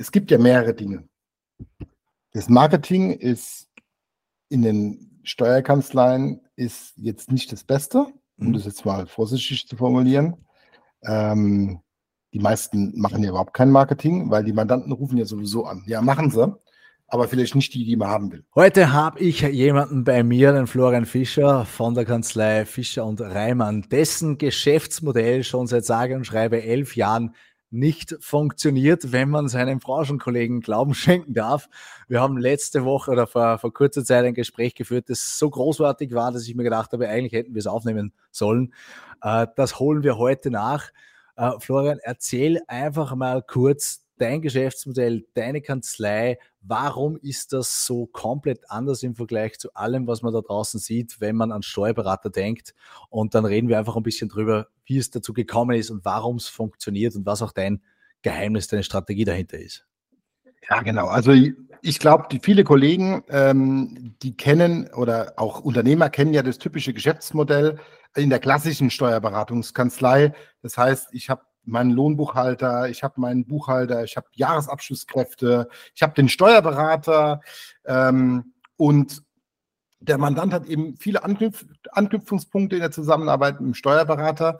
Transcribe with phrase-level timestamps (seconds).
[0.00, 1.04] es gibt ja mehrere Dinge.
[2.32, 3.68] Das Marketing ist
[4.48, 8.06] in den Steuerkanzleien ist jetzt nicht das Beste,
[8.38, 8.52] um mhm.
[8.54, 10.36] das jetzt mal vorsichtig zu formulieren.
[11.04, 11.80] Ähm,
[12.32, 15.82] die meisten machen ja überhaupt kein Marketing, weil die Mandanten rufen ja sowieso an.
[15.86, 16.50] Ja, machen sie,
[17.08, 18.44] aber vielleicht nicht die, die man haben will.
[18.54, 23.82] Heute habe ich jemanden bei mir, den Florian Fischer von der Kanzlei Fischer und Reimann,
[23.90, 27.34] dessen Geschäftsmodell schon seit sage und schreibe elf Jahren
[27.70, 31.68] nicht funktioniert, wenn man seinen Branchenkollegen Glauben schenken darf.
[32.08, 36.12] Wir haben letzte Woche oder vor, vor kurzer Zeit ein Gespräch geführt, das so großartig
[36.12, 38.74] war, dass ich mir gedacht habe, eigentlich hätten wir es aufnehmen sollen.
[39.22, 40.90] Äh, das holen wir heute nach.
[41.36, 46.38] Äh, Florian, erzähl einfach mal kurz dein Geschäftsmodell, deine Kanzlei.
[46.60, 51.20] Warum ist das so komplett anders im Vergleich zu allem, was man da draußen sieht,
[51.20, 52.74] wenn man an Steuerberater denkt?
[53.08, 56.36] Und dann reden wir einfach ein bisschen drüber, wie es dazu gekommen ist und warum
[56.36, 57.82] es funktioniert und was auch dein
[58.22, 59.86] Geheimnis, deine Strategie dahinter ist.
[60.68, 61.06] Ja, genau.
[61.06, 61.32] Also
[61.82, 67.78] ich glaube, viele Kollegen, ähm, die kennen oder auch Unternehmer kennen ja das typische Geschäftsmodell
[68.16, 70.34] in der klassischen Steuerberatungskanzlei.
[70.62, 76.14] Das heißt, ich habe meinen Lohnbuchhalter, ich habe meinen Buchhalter, ich habe Jahresabschlusskräfte, ich habe
[76.14, 77.40] den Steuerberater
[77.84, 79.22] ähm, und
[80.00, 84.58] der Mandant hat eben viele Anknüpf Anknüpfungspunkte in der Zusammenarbeit mit dem Steuerberater.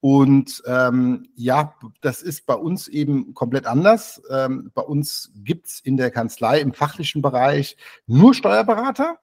[0.00, 4.20] Und ähm, ja, das ist bei uns eben komplett anders.
[4.30, 7.76] Ähm, bei uns gibt es in der Kanzlei im fachlichen Bereich
[8.06, 9.18] nur Steuerberater.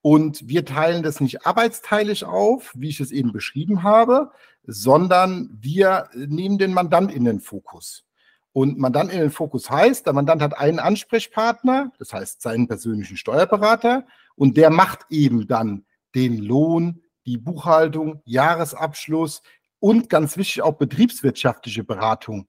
[0.00, 4.30] Und wir teilen das nicht arbeitsteilig auf, wie ich es eben beschrieben habe,
[4.70, 8.04] sondern wir nehmen den Mandant in den Fokus.
[8.52, 13.16] Und Mandant in den Fokus heißt, der Mandant hat einen Ansprechpartner, das heißt seinen persönlichen
[13.16, 19.42] Steuerberater, und der macht eben dann den Lohn, die Buchhaltung, Jahresabschluss
[19.80, 22.46] und ganz wichtig auch betriebswirtschaftliche Beratung.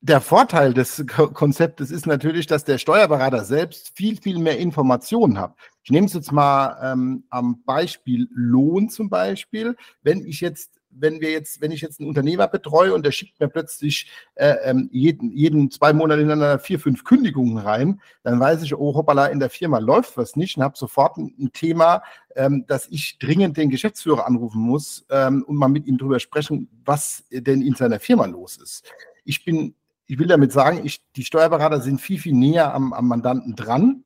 [0.00, 5.54] Der Vorteil des Konzeptes ist natürlich, dass der Steuerberater selbst viel, viel mehr Informationen hat.
[5.82, 9.76] Ich nehme es jetzt mal ähm, am Beispiel Lohn zum Beispiel.
[10.02, 13.38] Wenn ich jetzt wenn wir jetzt, wenn ich jetzt einen Unternehmer betreue und der schickt
[13.40, 18.62] mir plötzlich äh, ähm, jeden, jeden zwei Monate hintereinander vier, fünf Kündigungen rein, dann weiß
[18.62, 22.02] ich, oh hoppala, in der Firma läuft was nicht und habe sofort ein, ein Thema,
[22.36, 26.68] ähm, dass ich dringend den Geschäftsführer anrufen muss ähm, und mal mit ihm drüber sprechen,
[26.84, 28.84] was denn in seiner Firma los ist.
[29.24, 29.74] Ich bin,
[30.06, 34.04] ich will damit sagen, ich, die Steuerberater sind viel, viel näher am, am Mandanten dran.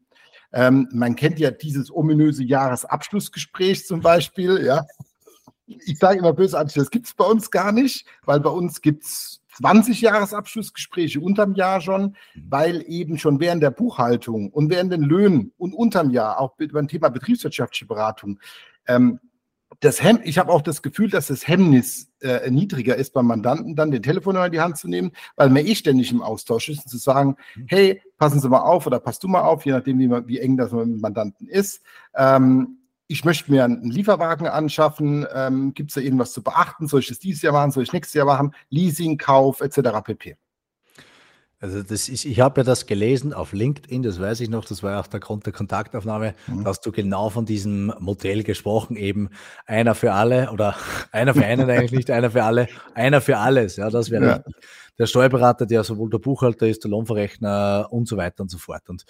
[0.52, 4.84] Ähm, man kennt ja dieses ominöse Jahresabschlussgespräch zum Beispiel, ja
[5.66, 9.04] ich sage immer bösartig, das gibt es bei uns gar nicht, weil bei uns gibt
[9.04, 15.02] es 20 Jahresabschlussgespräche unterm Jahr schon, weil eben schon während der Buchhaltung und während den
[15.02, 18.40] Löhnen und unterm Jahr auch beim Thema betriebswirtschaftliche Beratung
[18.86, 19.20] ähm,
[19.80, 23.76] das Hem ich habe auch das Gefühl, dass das Hemmnis äh, niedriger ist beim Mandanten,
[23.76, 26.84] dann den Telefonhörer in die Hand zu nehmen, weil man eh ständig im Austausch ist
[26.84, 27.66] und zu sagen, mhm.
[27.68, 30.38] hey, passen Sie mal auf oder passt du mal auf, je nachdem, wie, man, wie
[30.38, 31.82] eng das mit dem Mandanten ist.
[32.14, 35.26] Ähm, ich möchte mir einen Lieferwagen anschaffen.
[35.32, 36.86] Ähm, Gibt es da irgendwas zu beachten?
[36.86, 37.70] Soll ich das dieses Jahr machen?
[37.70, 38.54] Soll ich nächstes Jahr machen?
[38.70, 40.00] Leasing, Kauf etc.
[40.02, 40.36] pp.
[41.64, 44.82] Also das ist, ich habe ja das gelesen auf LinkedIn, das weiß ich noch, das
[44.82, 46.62] war ja auch der Grund der Kontaktaufnahme, mhm.
[46.62, 49.30] dass du genau von diesem Modell gesprochen, eben
[49.64, 50.76] einer für alle oder
[51.10, 53.76] einer für einen eigentlich nicht, einer für alle, einer für alles.
[53.76, 54.44] Ja, das wäre ja.
[54.98, 58.90] der Steuerberater, der sowohl der Buchhalter ist, der Lohnverrechner und so weiter und so fort.
[58.90, 59.06] Und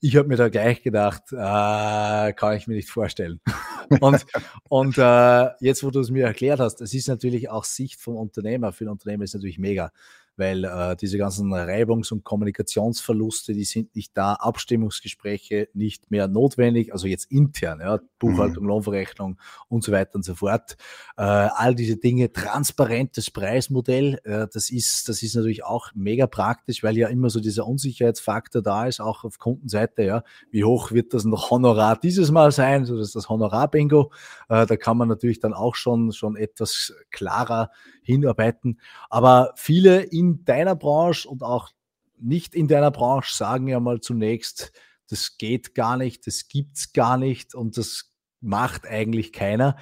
[0.00, 3.42] ich habe mir da gleich gedacht, äh, kann ich mir nicht vorstellen.
[4.00, 4.24] und
[4.70, 8.16] und äh, jetzt, wo du es mir erklärt hast, es ist natürlich auch Sicht vom
[8.16, 8.72] Unternehmer.
[8.72, 9.92] Für den Unternehmer ist natürlich mega
[10.38, 16.92] weil äh, diese ganzen Reibungs- und Kommunikationsverluste, die sind nicht da, Abstimmungsgespräche nicht mehr notwendig,
[16.92, 18.68] also jetzt intern, ja, Buchhaltung, mhm.
[18.68, 19.38] Lohnverrechnung
[19.68, 20.76] und so weiter und so fort.
[21.16, 26.82] Äh, all diese Dinge, transparentes Preismodell, äh, das ist, das ist natürlich auch mega praktisch,
[26.82, 31.14] weil ja immer so dieser Unsicherheitsfaktor da ist, auch auf Kundenseite, ja, wie hoch wird
[31.14, 34.12] das noch Honorar dieses Mal sein, so dass das Honorar-Bingo,
[34.48, 37.70] äh, da kann man natürlich dann auch schon, schon etwas klarer
[38.08, 38.80] hinarbeiten.
[39.10, 41.70] Aber viele in deiner Branche und auch
[42.18, 44.72] nicht in deiner Branche sagen ja mal zunächst,
[45.08, 49.76] das geht gar nicht, das gibt's gar nicht und das macht eigentlich keiner.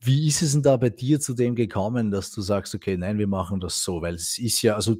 [0.00, 3.18] Wie ist es denn da bei dir zu dem gekommen, dass du sagst, okay, nein,
[3.18, 4.02] wir machen das so?
[4.02, 4.96] Weil es ist ja, also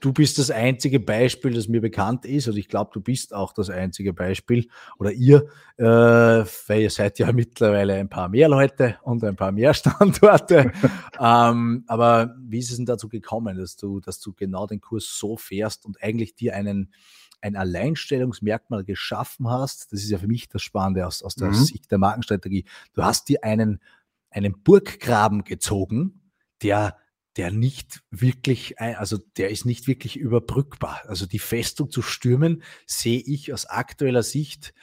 [0.00, 3.52] du bist das einzige Beispiel, das mir bekannt ist, und ich glaube, du bist auch
[3.52, 4.68] das einzige Beispiel
[4.98, 9.52] oder ihr, äh, weil ihr seid ja mittlerweile ein paar mehr Leute und ein paar
[9.52, 10.72] mehr Standorte.
[11.18, 15.18] ähm, aber wie ist es denn dazu gekommen, dass du, dass du genau den Kurs
[15.18, 16.92] so fährst und eigentlich dir einen
[17.42, 19.92] ein Alleinstellungsmerkmal geschaffen hast?
[19.92, 21.54] Das ist ja für mich das Spannende aus, aus der mhm.
[21.54, 22.64] Sicht der Markenstrategie.
[22.92, 23.80] Du hast dir einen,
[24.30, 26.20] einen Burggraben gezogen,
[26.62, 26.96] der
[27.40, 31.00] der nicht wirklich, also der ist nicht wirklich überbrückbar.
[31.06, 34.74] Also die Festung zu stürmen, sehe ich aus aktueller Sicht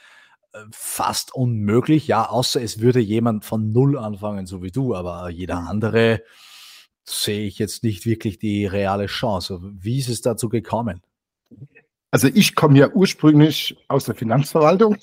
[0.52, 2.08] äh, fast unmöglich.
[2.08, 5.68] Ja, außer es würde jemand von Null anfangen, so wie du, aber jeder mhm.
[5.68, 6.24] andere
[7.04, 9.60] sehe ich jetzt nicht wirklich die reale Chance.
[9.62, 11.00] Wie ist es dazu gekommen?
[12.10, 14.96] Also ich komme ja ursprünglich aus der Finanzverwaltung,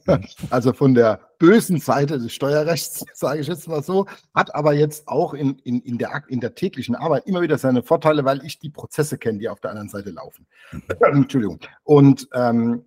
[0.48, 5.08] also von der bösen Seite des Steuerrechts, sage ich jetzt mal so, hat aber jetzt
[5.08, 8.60] auch in, in, in, der, in der täglichen Arbeit immer wieder seine Vorteile, weil ich
[8.60, 10.46] die Prozesse kenne, die auf der anderen Seite laufen.
[11.00, 11.58] Entschuldigung.
[11.82, 12.84] Und ähm,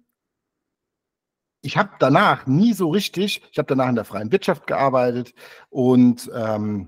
[1.62, 5.34] ich habe danach nie so richtig, ich habe danach in der freien Wirtschaft gearbeitet
[5.70, 6.88] und ähm,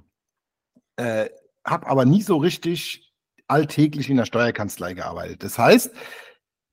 [0.96, 1.28] äh,
[1.66, 3.14] habe aber nie so richtig
[3.50, 5.44] alltäglich in der Steuerkanzlei gearbeitet.
[5.44, 5.92] Das heißt,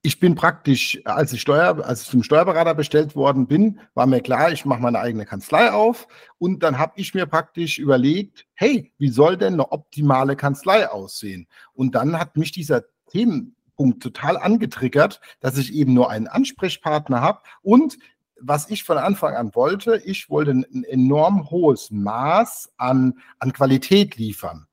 [0.05, 4.21] ich bin praktisch, als ich, Steuer, als ich zum Steuerberater bestellt worden bin, war mir
[4.21, 6.07] klar, ich mache meine eigene Kanzlei auf
[6.37, 11.47] und dann habe ich mir praktisch überlegt, hey, wie soll denn eine optimale Kanzlei aussehen?
[11.73, 17.41] Und dann hat mich dieser Themenpunkt total angetriggert, dass ich eben nur einen Ansprechpartner habe
[17.63, 17.97] und
[18.39, 24.17] was ich von Anfang an wollte, ich wollte ein enorm hohes Maß an, an Qualität
[24.17, 24.67] liefern.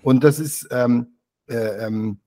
[0.00, 2.20] Und das ist, ähm, äh, ähm,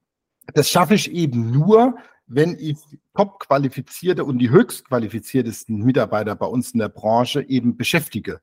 [0.54, 1.96] das schaffe ich eben nur,
[2.34, 2.78] wenn ich
[3.16, 8.40] top qualifizierte und die höchst qualifiziertesten Mitarbeiter bei uns in der Branche eben beschäftige.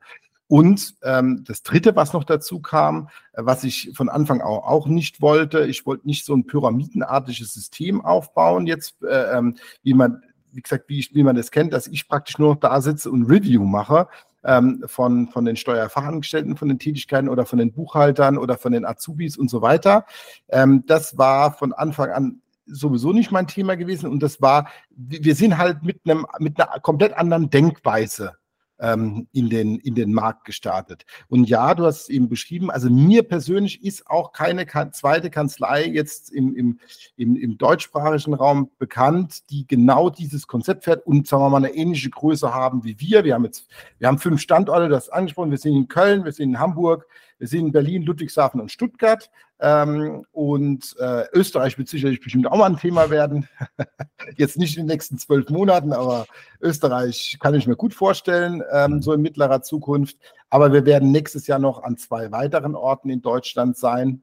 [0.47, 4.87] Und ähm, das Dritte, was noch dazu kam, äh, was ich von Anfang auch, auch
[4.87, 10.23] nicht wollte, ich wollte nicht so ein pyramidenartiges System aufbauen, jetzt äh, ähm, wie man,
[10.53, 13.11] wie gesagt, wie, ich, wie man das kennt, dass ich praktisch nur noch da sitze
[13.11, 14.09] und Review mache
[14.43, 18.87] ähm, von, von den Steuerfachangestellten, von den Tätigkeiten oder von den Buchhaltern oder von den
[18.87, 20.07] Azubis und so weiter.
[20.49, 25.35] Ähm, das war von Anfang an sowieso nicht mein Thema gewesen und das war, wir
[25.35, 28.37] sind halt mit einem mit einer komplett anderen Denkweise
[28.81, 31.05] ähm, in, den, in den Markt gestartet.
[31.29, 35.87] Und ja, du hast es eben beschrieben, also mir persönlich ist auch keine zweite Kanzlei
[35.87, 36.79] jetzt im, im,
[37.17, 41.75] im, im deutschsprachigen Raum bekannt, die genau dieses Konzept fährt und sagen wir mal eine
[41.75, 43.25] ähnliche Größe haben wie wir.
[43.25, 43.69] Wir haben jetzt,
[43.99, 47.07] wir haben fünf Standorte, das angesprochen, wir sind in Köln, wir sind in Hamburg,
[47.39, 49.31] wir sind in Berlin, Ludwigshafen und Stuttgart.
[49.61, 53.49] Ähm, und äh, Österreich wird sicherlich bestimmt auch mal ein Thema werden.
[54.37, 56.27] Jetzt nicht in den nächsten zwölf Monaten, aber
[56.61, 60.17] Österreich kann ich mir gut vorstellen, ähm, so in mittlerer Zukunft.
[60.51, 64.23] Aber wir werden nächstes Jahr noch an zwei weiteren Orten in Deutschland sein.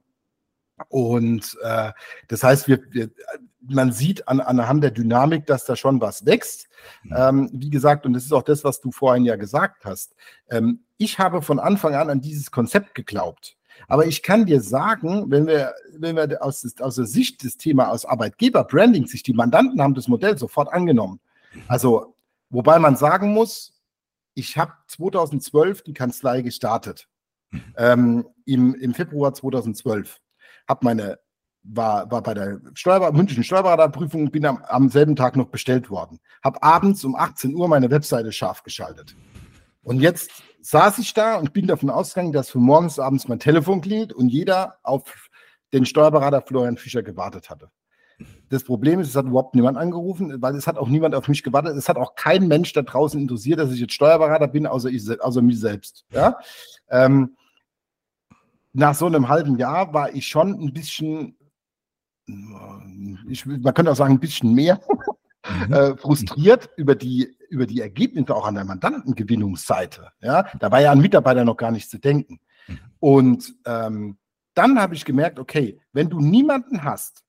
[0.89, 1.91] Und äh,
[2.27, 3.09] das heißt, wir, wir,
[3.61, 6.67] man sieht an, anhand der Dynamik, dass da schon was wächst.
[7.03, 7.15] Mhm.
[7.17, 10.15] Ähm, wie gesagt, und das ist auch das, was du vorhin ja gesagt hast.
[10.49, 13.57] Ähm, ich habe von Anfang an an dieses Konzept geglaubt.
[13.87, 17.89] Aber ich kann dir sagen, wenn wir, wenn wir aus, aus der Sicht des Thema
[17.89, 21.19] aus Arbeitgeber-Branding sich die Mandanten haben das Modell sofort angenommen.
[21.67, 22.15] Also,
[22.49, 23.73] wobei man sagen muss,
[24.33, 27.07] ich habe 2012 die Kanzlei gestartet.
[27.51, 27.61] Mhm.
[27.77, 30.19] Ähm, im, Im Februar 2012
[30.67, 31.19] habe meine
[31.67, 36.19] war, war bei der Steuerber mündlichen Steuerberaterprüfung, bin am, am selben Tag noch bestellt worden.
[36.43, 39.15] Habe abends um 18 Uhr meine Webseite scharf geschaltet.
[39.83, 40.29] Und jetzt
[40.65, 44.29] saß ich da und bin davon ausgegangen, dass für morgens abends mein Telefon klingelt und
[44.29, 45.29] jeder auf
[45.73, 47.69] den Steuerberater Florian Fischer gewartet hatte.
[48.49, 51.43] Das Problem ist, es hat überhaupt niemand angerufen, weil es hat auch niemand auf mich
[51.43, 51.75] gewartet.
[51.77, 55.21] Es hat auch kein Mensch da draußen interessiert, dass ich jetzt Steuerberater bin, außer, ich,
[55.21, 56.05] außer mich selbst.
[56.11, 56.39] Ja?
[56.89, 57.35] Ähm,
[58.73, 61.37] nach so einem halben Jahr war ich schon ein bisschen,
[63.27, 64.81] ich, man könnte auch sagen, ein bisschen mehr
[65.67, 65.73] mhm.
[65.73, 70.11] äh, frustriert über die, über die Ergebnisse auch an der Mandantengewinnungsseite.
[70.21, 70.45] Ja?
[70.59, 72.39] Da war ja an Mitarbeiter noch gar nicht zu denken.
[72.67, 72.79] Mhm.
[72.99, 74.17] Und ähm,
[74.53, 77.23] dann habe ich gemerkt, okay, wenn du niemanden hast,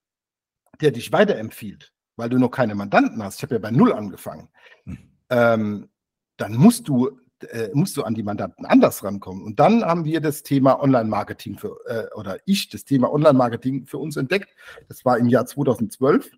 [0.81, 4.49] der dich weiterempfiehlt, weil du noch keine Mandanten hast, ich habe ja bei Null angefangen,
[4.85, 4.99] mhm.
[5.31, 5.89] ähm,
[6.37, 7.19] dann musst du
[7.51, 9.45] äh, musst du an die Mandanten anders rankommen.
[9.45, 13.99] Und dann haben wir das Thema Online-Marketing für, äh, oder ich das Thema Online-Marketing für
[13.99, 14.49] uns entdeckt.
[14.89, 16.31] Das war im Jahr 2012.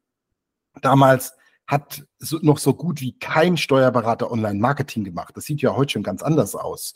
[0.83, 1.38] Damals
[1.69, 5.37] hat so, noch so gut wie kein Steuerberater Online-Marketing gemacht.
[5.37, 6.95] Das sieht ja heute schon ganz anders aus.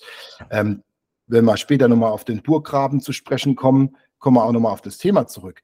[0.51, 0.83] Ähm,
[1.27, 4.81] wenn wir später nochmal auf den Burggraben zu sprechen kommen, kommen wir auch nochmal auf
[4.81, 5.63] das Thema zurück.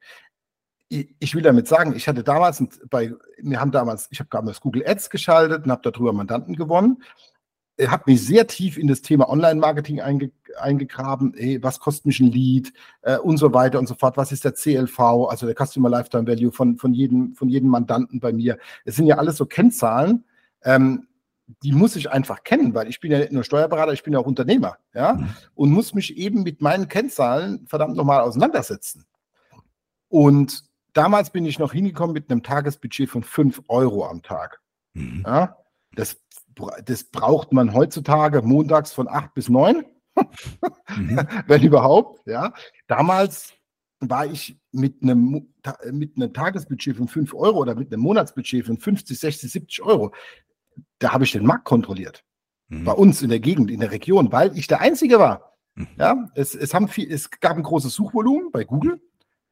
[0.89, 4.87] Ich, will damit sagen, ich hatte damals bei, wir haben damals, ich habe damals Google
[4.87, 7.03] Ads geschaltet und habe darüber Mandanten gewonnen
[7.87, 11.33] habe mich sehr tief in das Thema Online-Marketing einge, eingegraben.
[11.35, 14.17] Ey, was kostet mich ein Lead äh, und so weiter und so fort.
[14.17, 18.19] Was ist der CLV, also der Customer Lifetime Value von, von, jedem, von jedem Mandanten
[18.19, 18.57] bei mir?
[18.85, 20.25] Es sind ja alles so Kennzahlen,
[20.63, 21.07] ähm,
[21.63, 24.19] die muss ich einfach kennen, weil ich bin ja nicht nur Steuerberater, ich bin ja
[24.19, 25.29] auch Unternehmer, ja, mhm.
[25.55, 29.05] und muss mich eben mit meinen Kennzahlen verdammt nochmal auseinandersetzen.
[30.09, 34.61] Und damals bin ich noch hingekommen mit einem Tagesbudget von 5 Euro am Tag.
[34.93, 35.23] Mhm.
[35.25, 35.57] Ja,
[35.95, 36.17] das
[36.85, 39.85] das braucht man heutzutage montags von 8 bis 9,
[40.97, 41.19] mhm.
[41.47, 42.25] wenn überhaupt.
[42.27, 42.53] Ja.
[42.87, 43.53] Damals
[43.99, 45.53] war ich mit einem,
[45.91, 50.13] mit einem Tagesbudget von 5 Euro oder mit einem Monatsbudget von 50, 60, 70 Euro,
[50.99, 52.23] da habe ich den Markt kontrolliert.
[52.69, 52.85] Mhm.
[52.85, 55.57] Bei uns in der Gegend, in der Region, weil ich der Einzige war.
[55.75, 55.87] Mhm.
[55.97, 59.01] Ja, es, es, haben viel, es gab ein großes Suchvolumen bei Google,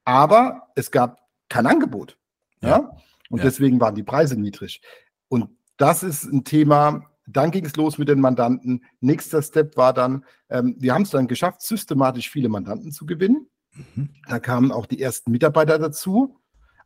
[0.06, 2.18] aber es gab kein Angebot.
[2.62, 2.70] Ja.
[2.70, 2.98] ja?
[3.30, 3.46] Und ja.
[3.46, 4.82] deswegen waren die Preise niedrig.
[5.28, 8.84] Und das ist ein Thema, dann ging es los mit den Mandanten.
[9.02, 13.48] Nächster Step war dann, ähm, wir haben es dann geschafft, systematisch viele Mandanten zu gewinnen.
[13.96, 14.10] Mhm.
[14.28, 16.40] Da kamen auch die ersten Mitarbeiter dazu,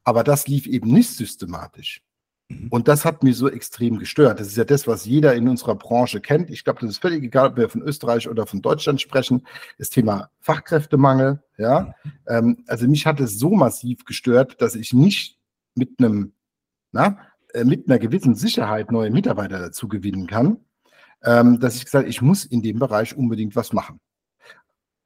[0.03, 2.01] aber das lief eben nicht systematisch.
[2.49, 2.67] Mhm.
[2.69, 4.39] Und das hat mich so extrem gestört.
[4.39, 6.49] Das ist ja das, was jeder in unserer Branche kennt.
[6.49, 9.45] Ich glaube, das ist völlig egal, ob wir von Österreich oder von Deutschland sprechen.
[9.77, 11.43] Das Thema Fachkräftemangel.
[11.57, 12.11] Ja, mhm.
[12.27, 15.37] ähm, also mich hat es so massiv gestört, dass ich nicht
[15.75, 16.33] mit einem,
[16.91, 17.19] na,
[17.63, 20.57] mit einer gewissen Sicherheit neue Mitarbeiter dazu gewinnen kann,
[21.23, 23.99] ähm, dass ich gesagt habe, ich muss in dem Bereich unbedingt was machen.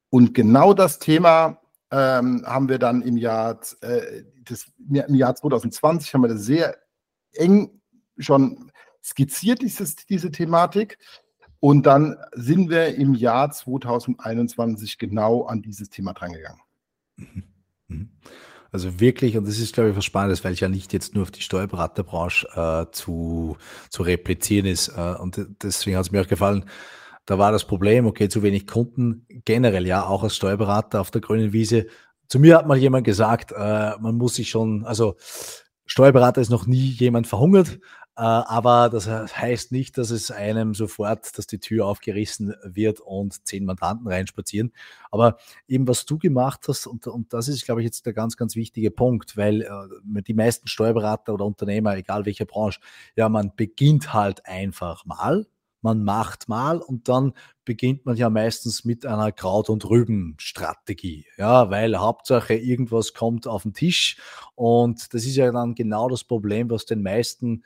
[0.09, 1.59] Und genau das Thema
[1.91, 6.77] ähm, haben wir dann im Jahr, äh, das, im Jahr 2020 haben wir das sehr
[7.33, 7.81] eng
[8.17, 8.71] schon
[9.03, 10.97] skizziert, dieses, diese Thematik.
[11.59, 16.61] Und dann sind wir im Jahr 2021 genau an dieses Thema drangegangen.
[17.15, 17.43] Mhm.
[17.87, 18.09] Mhm.
[18.75, 21.23] Also wirklich, und das ist, glaube ich, was Spannendes, weil es ja nicht jetzt nur
[21.23, 23.55] auf die Steuerberaterbranche äh, zu,
[23.89, 24.89] zu replizieren ist.
[24.89, 26.65] Äh, und deswegen hat es mir auch gefallen,
[27.25, 31.21] da war das Problem, okay, zu wenig Kunden, generell ja, auch als Steuerberater auf der
[31.21, 31.85] grünen Wiese.
[32.27, 35.15] Zu mir hat mal jemand gesagt, äh, man muss sich schon, also
[35.85, 37.79] Steuerberater ist noch nie jemand verhungert,
[38.21, 43.65] aber das heißt nicht, dass es einem sofort, dass die Tür aufgerissen wird und zehn
[43.65, 44.71] Mandanten reinspazieren.
[45.11, 48.37] Aber eben, was du gemacht hast, und, und das ist, glaube ich, jetzt der ganz,
[48.37, 52.79] ganz wichtige Punkt, weil äh, die meisten Steuerberater oder Unternehmer, egal welcher Branche,
[53.17, 55.45] ja, man beginnt halt einfach mal,
[55.81, 61.25] man macht mal und dann beginnt man ja meistens mit einer Kraut- und Rüben-Strategie.
[61.37, 64.17] Ja, weil Hauptsache irgendwas kommt auf den Tisch
[64.55, 67.63] und das ist ja dann genau das Problem, was den meisten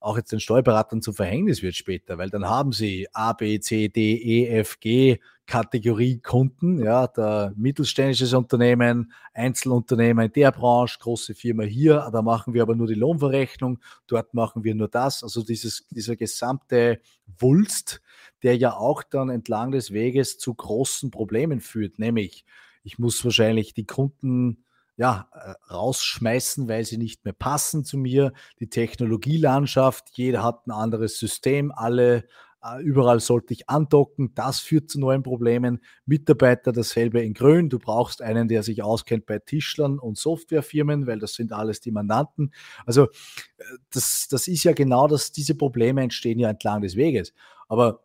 [0.00, 3.88] auch jetzt den Steuerberatern zum Verhängnis wird später, weil dann haben sie A, B, C,
[3.88, 11.34] D, E, F, G Kategorie Kunden, ja, der mittelständisches Unternehmen, Einzelunternehmer in der Branche, große
[11.34, 15.42] Firma hier, da machen wir aber nur die Lohnverrechnung, dort machen wir nur das, also
[15.42, 17.00] dieses, dieser gesamte
[17.38, 18.00] Wulst,
[18.44, 22.44] der ja auch dann entlang des Weges zu großen Problemen führt, nämlich
[22.84, 24.64] ich muss wahrscheinlich die Kunden
[25.00, 28.34] ja, äh, rausschmeißen, weil sie nicht mehr passen zu mir.
[28.58, 32.24] Die Technologielandschaft, jeder hat ein anderes System, alle,
[32.62, 34.34] äh, überall sollte ich andocken.
[34.34, 35.80] Das führt zu neuen Problemen.
[36.04, 37.70] Mitarbeiter, dasselbe in Grün.
[37.70, 41.92] Du brauchst einen, der sich auskennt bei Tischlern und Softwarefirmen, weil das sind alles die
[41.92, 42.52] Mandanten.
[42.84, 43.64] Also äh,
[43.94, 47.32] das, das ist ja genau das, diese Probleme entstehen ja entlang des Weges.
[47.68, 48.02] Aber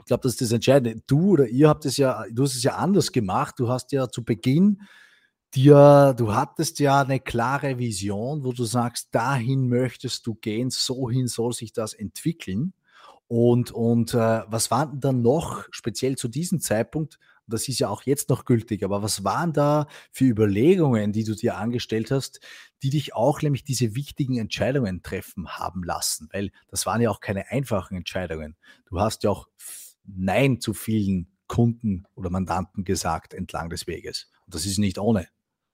[0.00, 1.02] ich glaube, das ist das Entscheidende.
[1.06, 3.54] Du oder ihr habt es ja, du hast es ja anders gemacht.
[3.56, 4.82] Du hast ja zu Beginn
[5.54, 11.10] dir, du hattest ja eine klare Vision, wo du sagst, dahin möchtest du gehen, so
[11.10, 12.72] hin soll sich das entwickeln.
[13.26, 18.02] Und, und äh, was waren dann noch, speziell zu diesem Zeitpunkt, das ist ja auch
[18.02, 22.40] jetzt noch gültig, aber was waren da für Überlegungen, die du dir angestellt hast,
[22.82, 26.28] die dich auch nämlich diese wichtigen Entscheidungen treffen haben lassen?
[26.32, 28.56] Weil das waren ja auch keine einfachen Entscheidungen.
[28.86, 29.48] Du hast ja auch
[30.04, 34.30] Nein zu vielen Kunden oder Mandanten gesagt entlang des Weges.
[34.46, 35.28] Und das ist nicht ohne.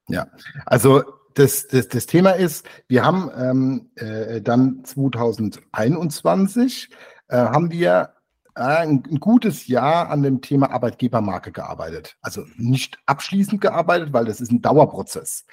[0.08, 0.26] Ja,
[0.66, 1.02] also
[1.34, 6.90] das, das, das Thema ist, wir haben ähm, äh, dann 2021
[7.28, 8.14] äh, haben wir
[8.54, 12.16] äh, ein, ein, gutes Jahr an dem Thema Arbeitgebermarke gearbeitet.
[12.20, 15.44] Also nicht abschließend gearbeitet, weil das ist ein Dauerprozess.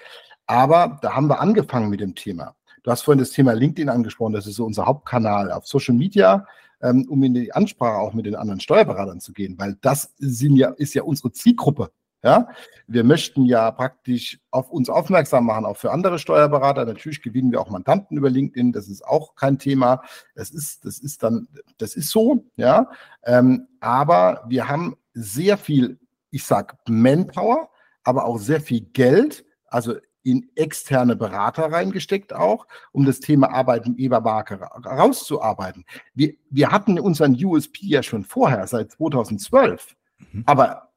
[0.45, 2.55] Aber da haben wir angefangen mit dem Thema.
[2.83, 6.47] Du hast vorhin das Thema LinkedIn angesprochen, das ist so unser Hauptkanal auf Social Media,
[6.81, 10.55] ähm, um in die Ansprache auch mit den anderen Steuerberatern zu gehen, weil das sind
[10.55, 11.91] ja, ist ja unsere Zielgruppe.
[12.23, 12.49] Ja,
[12.85, 16.85] wir möchten ja praktisch auf uns aufmerksam machen, auch für andere Steuerberater.
[16.85, 18.73] Natürlich gewinnen wir auch Mandanten über LinkedIn.
[18.73, 20.03] Das ist auch kein Thema.
[20.35, 21.47] Das ist, das ist dann,
[21.79, 22.45] das ist so.
[22.57, 22.89] Ja,
[23.23, 25.99] ähm, aber wir haben sehr viel,
[26.29, 27.69] ich sag Manpower,
[28.03, 34.59] aber auch sehr viel Geld, also in externe Berater reingesteckt auch, um das Thema Arbeitgebermarke
[34.85, 35.85] rauszuarbeiten.
[36.13, 39.95] Wir, wir hatten unseren USP ja schon vorher, seit 2012.
[40.31, 40.43] Mhm.
[40.45, 40.90] Aber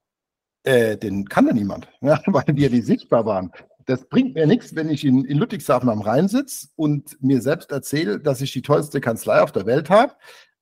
[0.64, 3.52] äh, den kann ja niemand, ja, weil wir nicht sichtbar waren.
[3.86, 7.70] Das bringt mir nichts, wenn ich in, in Ludwigshafen am Rhein sitze und mir selbst
[7.70, 10.14] erzähle, dass ich die tollste Kanzlei auf der Welt habe,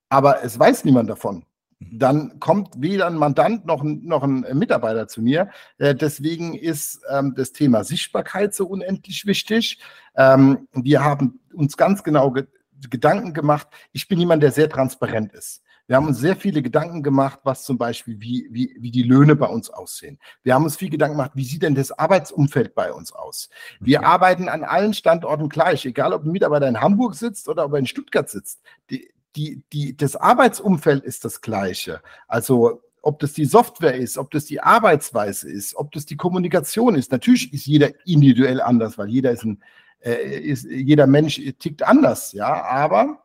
[0.09, 1.45] aber es weiß niemand davon.
[1.91, 5.51] Dann kommt weder ein Mandant noch ein, noch ein Mitarbeiter zu mir.
[5.79, 9.81] Äh, deswegen ist ähm, das Thema Sichtbarkeit so unendlich wichtig.
[10.17, 12.47] Ähm, wir haben uns ganz genau ge
[12.91, 13.69] Gedanken gemacht.
[13.93, 15.63] Ich bin jemand, der sehr transparent ist.
[15.93, 19.37] Wir haben uns sehr viele Gedanken gemacht, was zum Beispiel, wie, wie, wie die Löhne
[19.37, 20.19] bei uns aussehen.
[20.43, 23.51] Wir haben uns viel Gedanken gemacht, wie sieht denn das Arbeitsumfeld bei uns aus?
[23.79, 24.07] Wir okay.
[24.07, 27.81] arbeiten an allen Standorten gleich, egal ob ein Mitarbeiter in Hamburg sitzt oder ob er
[27.81, 28.63] in Stuttgart sitzt.
[28.89, 32.01] Die, die, die, das Arbeitsumfeld ist das gleiche.
[32.27, 36.95] Also ob das die Software ist, ob das die Arbeitsweise ist, ob das die Kommunikation
[36.95, 37.13] ist.
[37.13, 39.63] Natürlich ist jeder individuell anders, weil jeder ist ein,
[40.01, 43.22] äh, ist, jeder Mensch tickt anders, ja, aber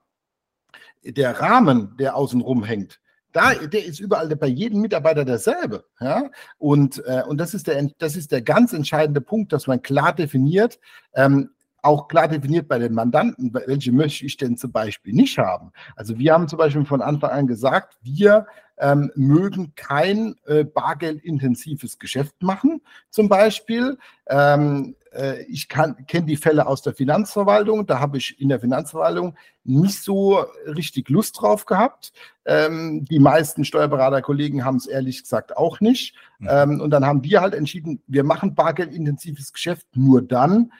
[1.03, 2.99] der Rahmen, der außen rum hängt,
[3.33, 5.85] da, der ist überall bei jedem Mitarbeiter derselbe.
[5.99, 6.29] Ja?
[6.57, 10.13] Und, äh, und das, ist der, das ist der ganz entscheidende Punkt, dass man klar
[10.13, 10.79] definiert,
[11.13, 11.51] ähm,
[11.87, 15.71] auch klar definiert bei den Mandanten, welche möchte ich denn zum Beispiel nicht haben.
[15.95, 18.45] Also wir haben zum Beispiel von Anfang an gesagt, wir
[18.79, 23.97] ähm, mögen kein äh, bargeldintensives Geschäft machen, zum Beispiel.
[24.27, 29.35] Ähm, äh, ich kenne die Fälle aus der Finanzverwaltung, da habe ich in der Finanzverwaltung
[29.63, 32.13] nicht so richtig Lust drauf gehabt.
[32.45, 36.15] Ähm, die meisten Steuerberaterkollegen haben es ehrlich gesagt auch nicht.
[36.39, 36.47] Mhm.
[36.49, 40.71] Ähm, und dann haben wir halt entschieden, wir machen bargeldintensives Geschäft nur dann,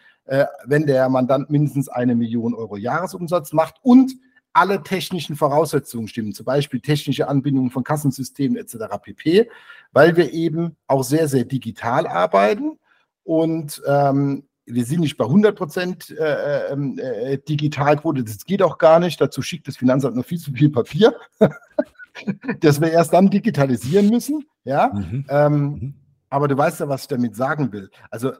[0.65, 4.13] wenn der Mandant mindestens eine Million Euro Jahresumsatz macht und
[4.57, 8.77] alle technischen Voraussetzungen stimmen, zum Beispiel technische Anbindungen von Kassensystemen etc.
[9.01, 9.49] pp,
[9.91, 12.79] weil wir eben auch sehr, sehr digital arbeiten
[13.23, 18.79] und ähm, wir sind nicht bei 100 Prozent äh, ähm, äh, Digitalquote, das geht auch
[18.79, 21.15] gar nicht, dazu schickt das Finanzamt noch viel zu viel Papier,
[22.59, 25.25] das wir erst dann digitalisieren müssen, ja, mhm.
[25.29, 25.93] Ähm, mhm.
[26.29, 27.91] aber du weißt ja, was ich damit sagen will.
[28.09, 28.33] Also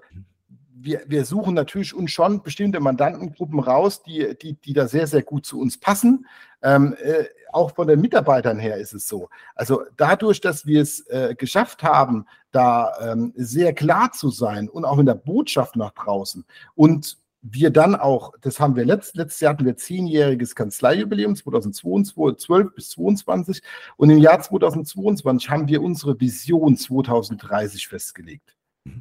[0.79, 5.24] wir, wir suchen natürlich uns schon bestimmte Mandantengruppen raus, die, die, die da sehr, sehr
[5.24, 6.25] gut zu uns passen.
[6.62, 9.29] Ähm, äh, auch von den Mitarbeitern her ist es so.
[9.55, 14.86] Also dadurch, dass wir es äh, geschafft haben, da ähm, sehr klar zu sein und
[14.86, 19.39] auch in der Botschaft nach draußen und wir dann auch, das haben wir letzt, letztes
[19.39, 23.62] Jahr hatten wir zehnjähriges Kanzleijubiläum 2012 12 bis 2022
[23.96, 28.55] und im Jahr 2022 haben wir unsere Vision 2030 festgelegt.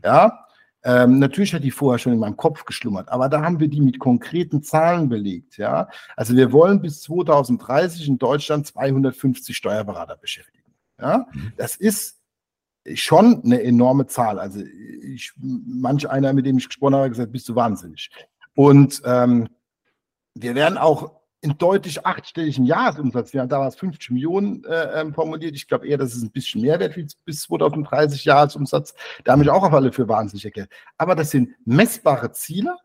[0.04, 0.45] Ja,
[0.86, 3.80] ähm, natürlich hat die vorher schon in meinem Kopf geschlummert, aber da haben wir die
[3.80, 5.56] mit konkreten Zahlen belegt.
[5.56, 5.88] Ja?
[6.14, 10.72] Also wir wollen bis 2030 in Deutschland 250 Steuerberater beschäftigen.
[11.00, 11.26] Ja?
[11.32, 11.52] Mhm.
[11.56, 12.20] Das ist
[12.94, 14.38] schon eine enorme Zahl.
[14.38, 18.08] Also ich, manch einer, mit dem ich gesprochen habe, hat gesagt, bist du wahnsinnig.
[18.54, 19.48] Und ähm,
[20.34, 23.32] wir werden auch in deutlich achtstelligen Jahresumsatz.
[23.32, 25.54] Wir haben damals 50 Millionen äh, ähm, formuliert.
[25.54, 28.94] Ich glaube eher, das ist ein bisschen mehr wert wie bis 2030 Jahresumsatz.
[29.24, 30.70] Da habe ich auch auf alle für wahnsinnig erklärt.
[30.98, 32.76] Aber das sind messbare Ziele.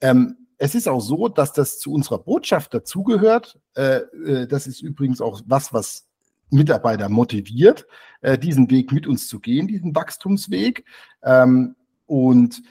[0.00, 3.58] Ähm, es ist auch so, dass das zu unserer Botschaft dazugehört.
[3.74, 6.06] Äh, äh, das ist übrigens auch was, was
[6.50, 7.86] Mitarbeiter motiviert,
[8.20, 10.84] äh, diesen Weg mit uns zu gehen, diesen Wachstumsweg.
[11.24, 11.74] Ähm,
[12.06, 12.62] und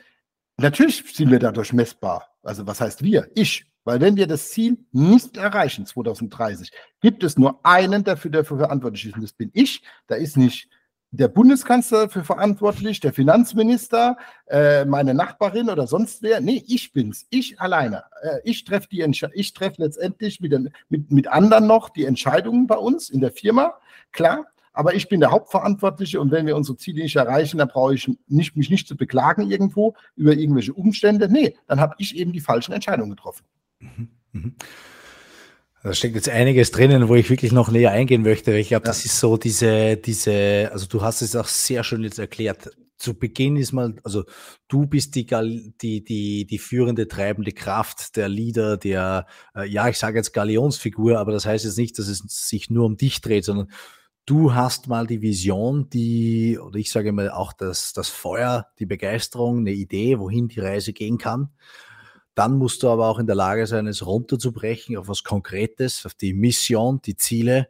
[0.58, 2.29] natürlich sind wir dadurch messbar.
[2.43, 3.29] Also was heißt wir?
[3.36, 8.30] Ich weil wenn wir das Ziel nicht erreichen 2030, gibt es nur einen, der für
[8.30, 9.15] dafür verantwortlich ist.
[9.15, 9.84] Und das bin ich.
[10.08, 10.69] Da ist nicht
[11.13, 14.17] der Bundeskanzler für verantwortlich, der Finanzminister,
[14.48, 16.41] äh, meine Nachbarin oder sonst wer.
[16.41, 17.28] Nee, ich bin's.
[17.30, 18.04] Ich alleine.
[18.24, 19.02] Äh, ich treffe die
[19.34, 23.32] ich treffe letztendlich mit, den, mit, mit anderen noch die Entscheidungen bei uns in der
[23.32, 23.76] Firma.
[24.12, 24.48] Klar.
[24.76, 28.10] Aber ich bin der Hauptverantwortliche und wenn wir unsere Ziele nicht erreichen, dann brauche ich
[28.28, 31.32] nicht, mich nicht zu beklagen irgendwo über irgendwelche Umstände.
[31.32, 33.46] Nee, dann habe ich eben die falschen Entscheidungen getroffen.
[33.84, 34.56] Mhm, mhm.
[35.84, 38.58] Da steckt jetzt einiges drinnen, wo ich wirklich noch näher eingehen möchte.
[38.58, 38.89] Ich glaube, ja.
[38.89, 42.69] das ist so diese, diese, also du hast es auch sehr schön jetzt erklärt.
[42.98, 44.24] Zu Beginn ist mal, also
[44.69, 49.98] du bist die, die, die, die führende, treibende Kraft, der Leader, der, äh, ja, ich
[49.98, 53.43] sage jetzt Galionsfigur, aber das heißt jetzt nicht, dass es sich nur um dich dreht,
[53.43, 53.67] sondern
[54.26, 58.86] du hast mal die Vision, die, oder ich sage mal auch das, das Feuer, die
[58.86, 61.50] Begeisterung, eine Idee, wohin die Reise gehen kann.
[62.36, 66.13] Dann musst du aber auch in der Lage sein, es runterzubrechen auf was Konkretes, auf
[66.13, 67.67] die Mission, die Ziele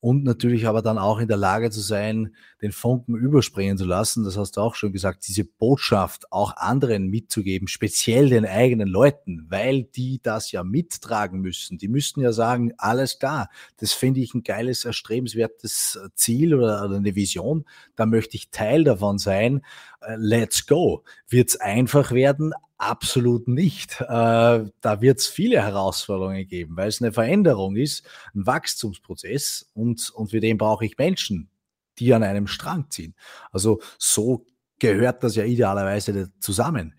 [0.00, 4.24] und natürlich aber dann auch in der Lage zu sein, den Funken überspringen zu lassen.
[4.24, 9.46] Das hast du auch schon gesagt, diese Botschaft auch anderen mitzugeben, speziell den eigenen Leuten,
[9.50, 11.76] weil die das ja mittragen müssen.
[11.76, 17.14] Die müssten ja sagen, alles klar, das finde ich ein geiles, erstrebenswertes Ziel oder, eine
[17.14, 19.60] Vision, da möchte ich Teil davon sein.
[20.00, 21.04] Äh, let's go.
[21.28, 22.54] Wird es einfach werden?
[22.80, 24.00] Absolut nicht.
[24.00, 30.08] Äh, da wird es viele Herausforderungen geben, weil es eine Veränderung ist, ein Wachstumsprozess und,
[30.08, 31.50] und für den brauche ich Menschen,
[31.98, 33.14] die an einem Strang ziehen.
[33.52, 34.46] Also so
[34.78, 36.94] gehört das ja idealerweise zusammen.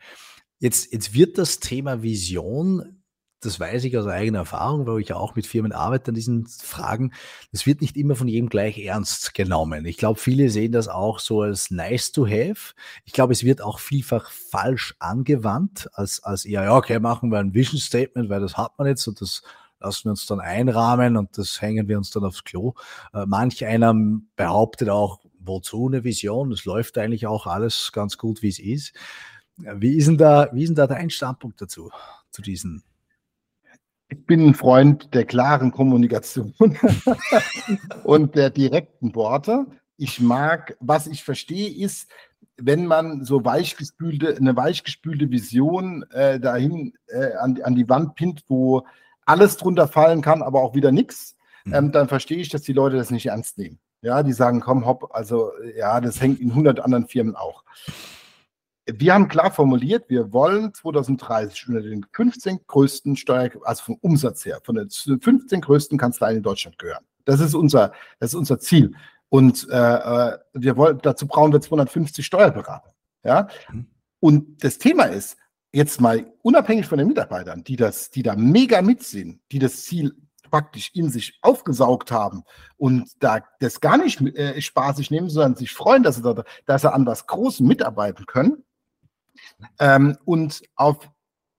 [0.60, 3.01] Jetzt, jetzt wird das Thema Vision
[3.42, 6.46] das weiß ich aus eigener Erfahrung, weil ich ja auch mit Firmen arbeite an diesen
[6.48, 7.12] Fragen,
[7.52, 9.86] das wird nicht immer von jedem gleich ernst genommen.
[9.86, 12.74] Ich glaube, viele sehen das auch so als nice to have.
[13.04, 17.40] Ich glaube, es wird auch vielfach falsch angewandt, als, als eher, ja, okay, machen wir
[17.40, 19.42] ein Vision Statement, weil das hat man jetzt und das
[19.80, 22.74] lassen wir uns dann einrahmen und das hängen wir uns dann aufs Klo.
[23.14, 23.96] Äh, manch einer
[24.36, 26.52] behauptet auch, wozu eine Vision?
[26.52, 28.94] Es läuft eigentlich auch alles ganz gut, wie es ist.
[29.58, 31.90] Wie ist denn da, wie ist denn da dein Standpunkt dazu,
[32.30, 32.84] zu diesen
[34.12, 36.54] ich bin ein Freund der klaren Kommunikation
[38.04, 39.66] und der direkten Worte.
[39.98, 42.10] Ich mag, was ich verstehe, ist,
[42.58, 48.44] wenn man so weichgespülte, eine weichgespülte Vision äh, dahin äh, an, an, die Wand pinnt,
[48.48, 48.86] wo
[49.26, 51.74] alles drunter fallen kann, aber auch wieder nichts, mhm.
[51.74, 53.80] ähm, dann verstehe ich, dass die Leute das nicht ernst nehmen.
[54.02, 57.64] Ja, die sagen, komm, hopp, also ja, das hängt in 100 anderen Firmen auch
[58.86, 64.46] wir haben klar formuliert, wir wollen 2030 unter den 15 größten Steuer, also vom Umsatz
[64.46, 67.06] her, von den 15 größten Kanzleien in Deutschland gehören.
[67.26, 68.96] Das ist unser, das ist unser Ziel.
[69.30, 72.94] Und äh, äh wir wollen, dazu brauchen wir 250 Steuerberater.
[73.24, 73.48] Ja?
[73.72, 73.88] Mhm.
[74.20, 75.38] Und das Thema ist,
[75.72, 80.14] jetzt mal unabhängig von den Mitarbeitern, die das, die da mega mitsehen, die das Ziel
[80.50, 82.44] praktisch in sich aufgesaugt haben
[82.76, 86.82] und da das gar nicht äh, spaßig nehmen, sondern sich freuen, dass sie, da, dass
[86.82, 88.64] sie an was Großem mitarbeiten können,
[89.80, 91.10] ähm, und auf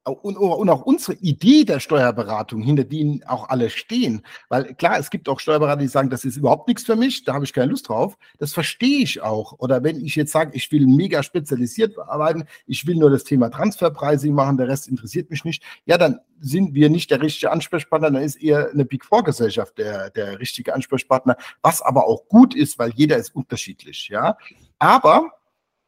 [0.04, 4.22] und, und, auch unsere Idee der Steuerberatung, hinter denen auch alle stehen.
[4.48, 7.34] Weil klar, es gibt auch Steuerberater, die sagen, das ist überhaupt nichts für mich, da
[7.34, 8.18] habe ich keine Lust drauf.
[8.38, 9.54] Das verstehe ich auch.
[9.58, 13.48] Oder wenn ich jetzt sage, ich will mega spezialisiert arbeiten, ich will nur das Thema
[13.48, 18.10] Transferpricing machen, der Rest interessiert mich nicht, ja, dann sind wir nicht der richtige Ansprechpartner,
[18.10, 22.56] dann ist eher eine Big Four Gesellschaft der, der richtige Ansprechpartner, was aber auch gut
[22.56, 24.36] ist, weil jeder ist unterschiedlich, ja.
[24.80, 25.30] Aber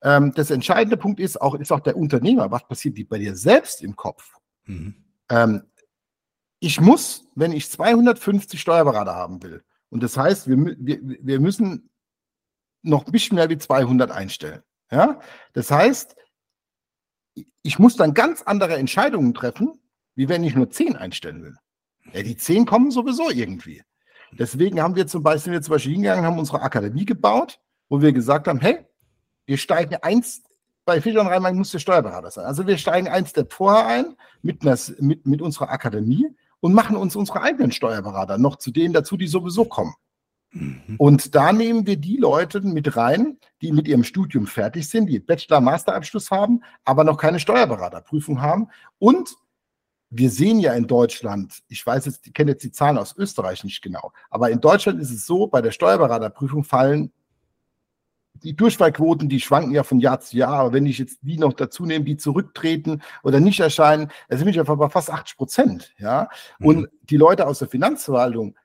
[0.04, 2.50] ähm, das entscheidende Punkt ist auch, ist auch der Unternehmer.
[2.50, 4.34] Was passiert bei dir selbst im Kopf?
[4.66, 4.94] Mhm.
[5.30, 5.62] Ähm,
[6.60, 11.90] ich muss, wenn ich 250 Steuerberater haben will, und das heißt, wir, wir, wir müssen
[12.82, 14.62] noch ein bisschen mehr wie 200 einstellen.
[14.90, 15.20] Ja?
[15.54, 16.16] Das heißt,
[17.62, 19.80] ich muss dann ganz andere Entscheidungen treffen,
[20.14, 21.56] wie wenn ich nur 10 einstellen will.
[22.12, 23.82] Ja, die 10 kommen sowieso irgendwie.
[24.32, 28.12] Deswegen haben wir zum Beispiel, wir zum Beispiel hingegangen, haben unsere Akademie gebaut, wo wir
[28.12, 28.84] gesagt haben, hey,
[29.46, 30.42] wir steigen eins,
[30.84, 32.44] bei Fischer und Rheinland muss der Steuerberater sein.
[32.44, 36.26] Also wir steigen eins Step vorher ein mit, einer, mit, mit unserer Akademie
[36.60, 39.94] und machen uns unsere eigenen Steuerberater noch zu denen dazu, die sowieso kommen.
[40.52, 40.96] Mhm.
[40.98, 45.18] Und da nehmen wir die Leute mit rein, die mit ihrem Studium fertig sind, die
[45.18, 48.68] Bachelor-Master-Abschluss haben, aber noch keine Steuerberaterprüfung haben.
[48.98, 49.34] Und
[50.10, 53.64] wir sehen ja in Deutschland, ich weiß jetzt, ich kenne jetzt die Zahlen aus Österreich
[53.64, 57.12] nicht genau, aber in Deutschland ist es so, bei der Steuerberaterprüfung fallen
[58.42, 61.52] die Durchfallquoten, die schwanken ja von Jahr zu Jahr, aber wenn ich jetzt die noch
[61.52, 65.94] dazu nehme, die zurücktreten oder nicht erscheinen, dann sind wir einfach bei fast 80 Prozent.
[65.98, 66.28] Ja?
[66.58, 66.66] Mhm.
[66.66, 68.56] Und die Leute aus der Finanzverwaltung,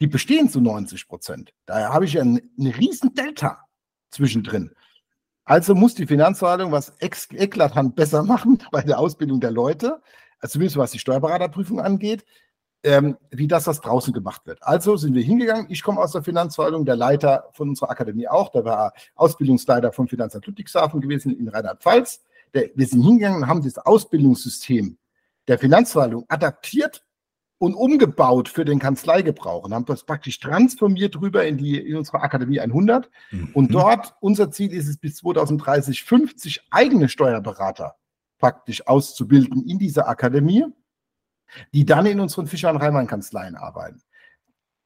[0.00, 1.52] die bestehen zu 90 Prozent.
[1.66, 3.66] Daher habe ich ja eine, eine riesen Delta
[4.10, 4.72] zwischendrin.
[5.44, 10.00] Also muss die Finanzverwaltung was eklatant besser machen bei der Ausbildung der Leute,
[10.46, 12.24] zumindest was die Steuerberaterprüfung angeht
[12.84, 14.58] ähm, wie das, was draußen gemacht wird.
[14.62, 15.66] Also sind wir hingegangen.
[15.68, 20.08] Ich komme aus der Finanzverwaltung, der Leiter von unserer Akademie auch, der war Ausbildungsleiter vom
[20.08, 22.22] Finanzamt Ludwigshafen gewesen in Rheinland-Pfalz.
[22.52, 24.98] Wir sind hingegangen und haben das Ausbildungssystem
[25.48, 27.04] der Finanzverwaltung adaptiert
[27.58, 32.20] und umgebaut für den Kanzleigebrauch und haben das praktisch transformiert rüber in, die, in unsere
[32.20, 33.08] Akademie 100.
[33.30, 33.50] Mhm.
[33.54, 37.94] Und dort, unser Ziel ist es bis 2030, 50 eigene Steuerberater
[38.38, 40.66] praktisch auszubilden in dieser Akademie
[41.72, 44.02] die dann in unseren Fischer- und Reimann-Kanzleien arbeiten.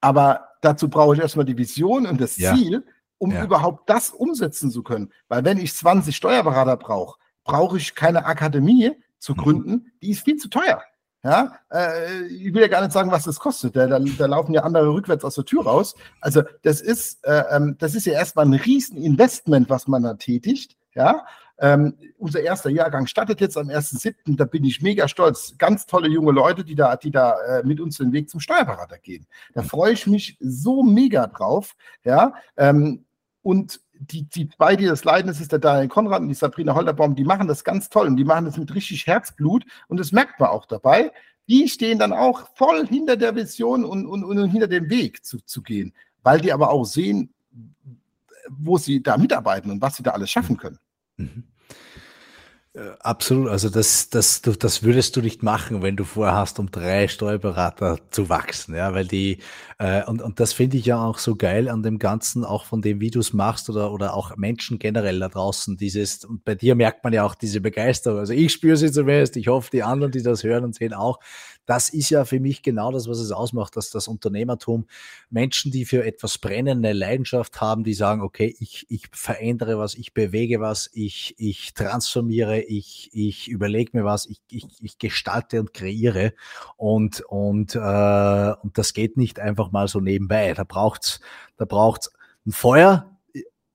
[0.00, 2.54] Aber dazu brauche ich erstmal die Vision und das ja.
[2.54, 2.84] Ziel,
[3.18, 3.44] um ja.
[3.44, 5.12] überhaupt das umsetzen zu können.
[5.28, 9.36] Weil wenn ich 20 Steuerberater brauche, brauche ich keine Akademie zu mhm.
[9.36, 9.92] gründen, mhm.
[10.02, 10.82] die ist viel zu teuer.
[11.24, 13.74] Ja, äh, ich will ja gar nicht sagen, was das kostet.
[13.74, 15.96] Da, da, da, laufen ja andere rückwärts aus der Tür raus.
[16.20, 20.76] Also das ist, äh, ähm, das ist ja erstmal ein Rieseninvestment, was man da tätigt.
[20.94, 21.26] Ja,
[21.58, 24.36] ähm, unser erster Jahrgang startet jetzt am 1.7.
[24.36, 25.54] Da bin ich mega stolz.
[25.58, 28.98] Ganz tolle junge Leute, die da, die da äh, mit uns den Weg zum Steuerberater
[28.98, 29.26] gehen.
[29.54, 31.74] Da freue ich mich so mega drauf.
[32.04, 33.04] Ja, ähm,
[33.42, 36.74] und die, die zwei, die das leiden, das ist der Daniel Konrad und die Sabrina
[36.74, 40.12] Holderbaum, die machen das ganz toll und die machen das mit richtig Herzblut und das
[40.12, 41.12] merkt man auch dabei.
[41.48, 45.38] Die stehen dann auch voll hinter der Vision und, und, und hinter dem Weg zu,
[45.38, 47.32] zu gehen, weil die aber auch sehen,
[48.50, 50.78] wo sie da mitarbeiten und was sie da alles schaffen können.
[51.16, 51.44] Mhm.
[52.76, 57.08] Äh, absolut, also das, das, das würdest du nicht machen, wenn du vorhast, um drei
[57.08, 59.38] Steuerberater zu wachsen, ja, weil die,
[59.78, 62.82] äh, und, und das finde ich ja auch so geil an dem Ganzen, auch von
[62.82, 66.54] dem, wie du es machst oder, oder auch Menschen generell da draußen, dieses, und bei
[66.54, 69.82] dir merkt man ja auch diese Begeisterung, also ich spüre sie zumindest, ich hoffe, die
[69.82, 71.18] anderen, die das hören und sehen auch,
[71.66, 74.86] das ist ja für mich genau das, was es ausmacht, dass das Unternehmertum
[75.30, 80.14] Menschen, die für etwas brennende Leidenschaft haben, die sagen, okay, ich, ich verändere was, ich
[80.14, 85.74] bewege was, ich, ich transformiere, ich, ich überlege mir was, ich, ich, ich gestalte und
[85.74, 86.32] kreiere
[86.76, 90.54] und, und, äh, und das geht nicht einfach mal so nebenbei.
[90.54, 91.20] Da braucht's,
[91.56, 92.12] da braucht's
[92.46, 93.15] ein Feuer,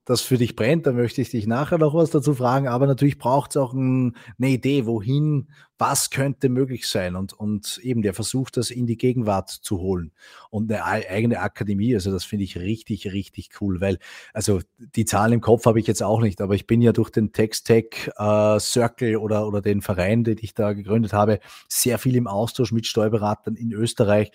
[0.06, 3.20] das für dich brennt, da möchte ich dich nachher noch was dazu fragen, aber natürlich
[3.20, 7.16] braucht es auch ein, eine Idee, wohin, was könnte möglich sein?
[7.16, 10.12] Und, und eben der Versuch, das in die Gegenwart zu holen.
[10.50, 14.00] Und eine eigene Akademie, also das finde ich richtig, richtig cool, weil,
[14.34, 17.12] also die Zahlen im Kopf habe ich jetzt auch nicht, aber ich bin ja durch
[17.12, 22.16] den Text-Tech äh, Circle oder, oder den Verein, den ich da gegründet habe, sehr viel
[22.16, 24.32] im Austausch mit Steuerberatern in Österreich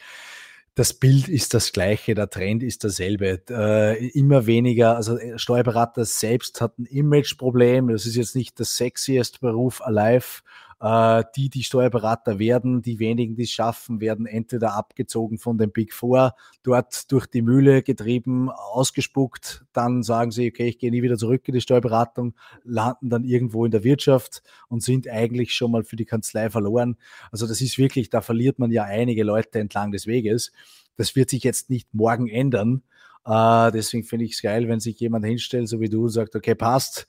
[0.77, 3.41] das Bild ist das gleiche, der Trend ist derselbe.
[3.49, 7.89] Äh, immer weniger, also äh, Steuerberater selbst hat ein Imageproblem.
[7.89, 10.43] Das ist jetzt nicht der sexiest Beruf alive
[10.79, 15.95] die, die Steuerberater werden, die wenigen, die es schaffen, werden entweder abgezogen von den Big
[15.95, 21.17] Four, dort durch die Mühle getrieben, ausgespuckt, dann sagen sie, okay, ich gehe nie wieder
[21.17, 25.83] zurück in die Steuerberatung, landen dann irgendwo in der Wirtschaft und sind eigentlich schon mal
[25.83, 26.97] für die Kanzlei verloren.
[27.33, 30.53] Also das ist wirklich, da verliert man ja einige Leute entlang des Weges.
[30.97, 32.83] Das wird sich jetzt nicht morgen ändern.
[33.29, 36.55] Uh, deswegen finde ich es geil, wenn sich jemand hinstellt, so wie du, sagt, okay,
[36.55, 37.09] passt,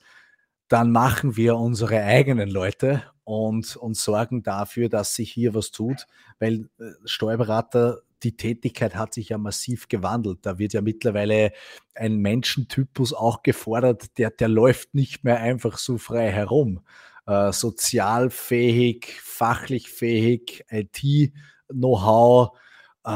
[0.68, 6.06] dann machen wir unsere eigenen Leute und, und sorgen dafür, dass sich hier was tut,
[6.38, 10.40] weil äh, Steuerberater, die Tätigkeit hat sich ja massiv gewandelt.
[10.42, 11.52] Da wird ja mittlerweile
[11.94, 16.80] ein Menschentypus auch gefordert, der, der läuft nicht mehr einfach so frei herum.
[17.26, 22.58] Äh, sozialfähig, fachlich fähig, IT-Know-how.
[23.04, 23.10] Äh,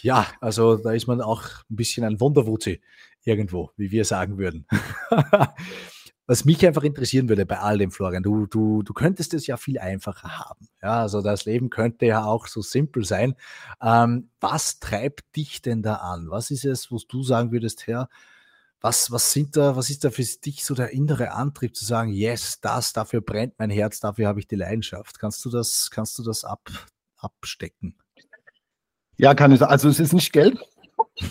[0.00, 2.80] ja, also da ist man auch ein bisschen ein Wunderwuzi
[3.22, 4.66] irgendwo, wie wir sagen würden.
[6.26, 9.56] was mich einfach interessieren würde bei all dem, Florian, du, du, du könntest es ja
[9.56, 10.68] viel einfacher haben.
[10.82, 13.34] Ja, also das Leben könnte ja auch so simpel sein.
[13.82, 16.30] Ähm, was treibt dich denn da an?
[16.30, 18.08] Was ist es, wo du sagen würdest, Herr,
[18.80, 22.10] was, was sind da, was ist da für dich so der innere Antrieb zu sagen,
[22.10, 25.18] yes, das, dafür brennt mein Herz, dafür habe ich die Leidenschaft.
[25.18, 26.70] Kannst du das, kannst du das ab,
[27.16, 27.96] abstecken?
[29.16, 29.62] Ja, kann ich.
[29.62, 30.58] Also es ist nicht Geld.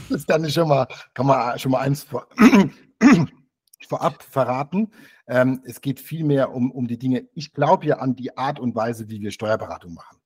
[0.10, 2.28] Das kann ich schon mal, kann man schon mal eins vor
[3.88, 4.92] vorab verraten.
[5.28, 7.28] Ähm, es geht vielmehr um, um die Dinge.
[7.34, 10.18] Ich glaube ja an die Art und Weise, wie wir Steuerberatung machen.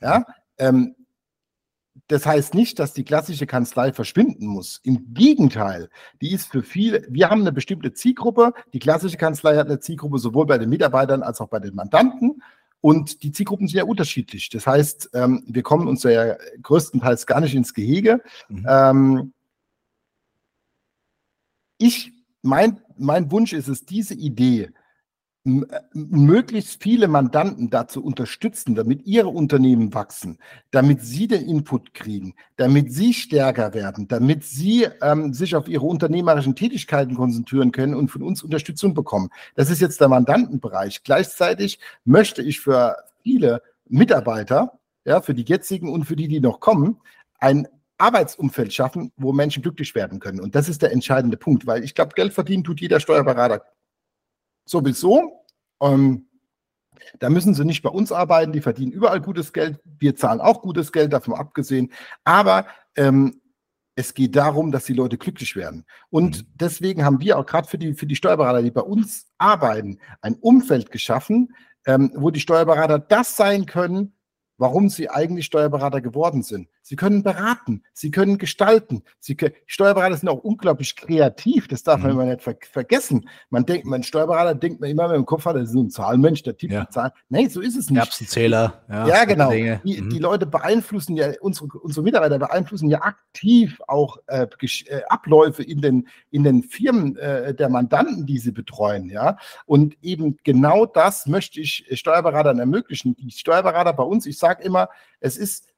[0.00, 0.24] Ja?
[0.58, 0.94] Ähm,
[2.06, 4.80] das heißt nicht, dass die klassische Kanzlei verschwinden muss.
[4.84, 5.88] Im Gegenteil,
[6.20, 8.52] die ist für viele, wir haben eine bestimmte Zielgruppe.
[8.72, 12.42] Die klassische Kanzlei hat eine Zielgruppe sowohl bei den Mitarbeitern als auch bei den Mandanten.
[12.80, 14.50] Und die Zielgruppen sind ja unterschiedlich.
[14.50, 18.22] Das heißt, ähm, wir kommen uns ja größtenteils gar nicht ins Gehege.
[18.48, 18.66] Mhm.
[18.68, 19.32] Ähm,
[21.78, 24.70] ich mein, mein Wunsch ist es, diese Idee,
[25.94, 30.38] möglichst viele Mandanten dazu unterstützen, damit ihre Unternehmen wachsen,
[30.70, 35.86] damit sie den Input kriegen, damit sie stärker werden, damit sie ähm, sich auf ihre
[35.86, 39.30] unternehmerischen Tätigkeiten konzentrieren können und von uns Unterstützung bekommen.
[39.54, 41.02] Das ist jetzt der Mandantenbereich.
[41.02, 46.60] Gleichzeitig möchte ich für viele Mitarbeiter, ja, für die jetzigen und für die, die noch
[46.60, 47.00] kommen,
[47.38, 47.68] ein
[47.98, 50.40] Arbeitsumfeld schaffen, wo Menschen glücklich werden können.
[50.40, 53.62] Und das ist der entscheidende Punkt, weil ich glaube, Geld verdienen tut jeder Steuerberater
[54.64, 55.44] sowieso.
[55.82, 56.28] Ähm,
[57.18, 59.80] da müssen sie nicht bei uns arbeiten, die verdienen überall gutes Geld.
[59.84, 61.92] Wir zahlen auch gutes Geld, davon abgesehen.
[62.24, 63.40] Aber ähm,
[63.94, 65.84] es geht darum, dass die Leute glücklich werden.
[66.10, 66.46] Und mhm.
[66.54, 70.34] deswegen haben wir auch gerade für die, für die Steuerberater, die bei uns arbeiten, ein
[70.34, 71.54] Umfeld geschaffen,
[71.86, 74.14] ähm, wo die Steuerberater das sein können,
[74.56, 76.68] warum sie eigentlich Steuerberater geworden sind.
[76.88, 79.02] Sie können beraten, sie können gestalten.
[79.18, 82.20] Sie können, Steuerberater sind auch unglaublich kreativ, das darf man mhm.
[82.20, 83.28] immer nicht ver vergessen.
[83.50, 86.44] Man denkt, mein Steuerberater denkt man immer, wenn im Kopf hat, er ist ein Zahlenmensch,
[86.44, 86.86] der tippt ja.
[86.86, 87.12] die Zahlen.
[87.28, 88.00] Nein, so ist es nicht.
[88.00, 88.80] Erbsenzähler.
[88.88, 89.50] Ja, ja genau.
[89.50, 90.08] Die, mhm.
[90.08, 94.46] die, Leute beeinflussen ja, unsere, unsere Mitarbeiter beeinflussen ja aktiv auch äh,
[94.86, 99.10] äh, Abläufe in den, in den Firmen äh, der Mandanten, die sie betreuen.
[99.10, 103.14] Ja, und eben genau das möchte ich Steuerberatern ermöglichen.
[103.14, 104.88] Die Steuerberater bei uns, ich sage immer,
[105.20, 105.68] es ist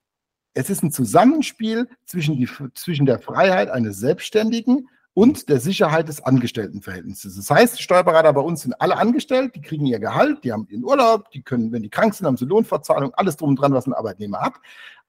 [0.54, 6.22] es ist ein Zusammenspiel zwischen, die, zwischen der Freiheit eines Selbstständigen und der Sicherheit des
[6.22, 7.36] Angestelltenverhältnisses.
[7.36, 10.84] Das heißt, Steuerberater bei uns sind alle angestellt, die kriegen ihr Gehalt, die haben ihren
[10.84, 13.86] Urlaub, die können, wenn die krank sind, haben sie Lohnverzahlung, alles drum und dran, was
[13.86, 14.54] ein Arbeitnehmer hat.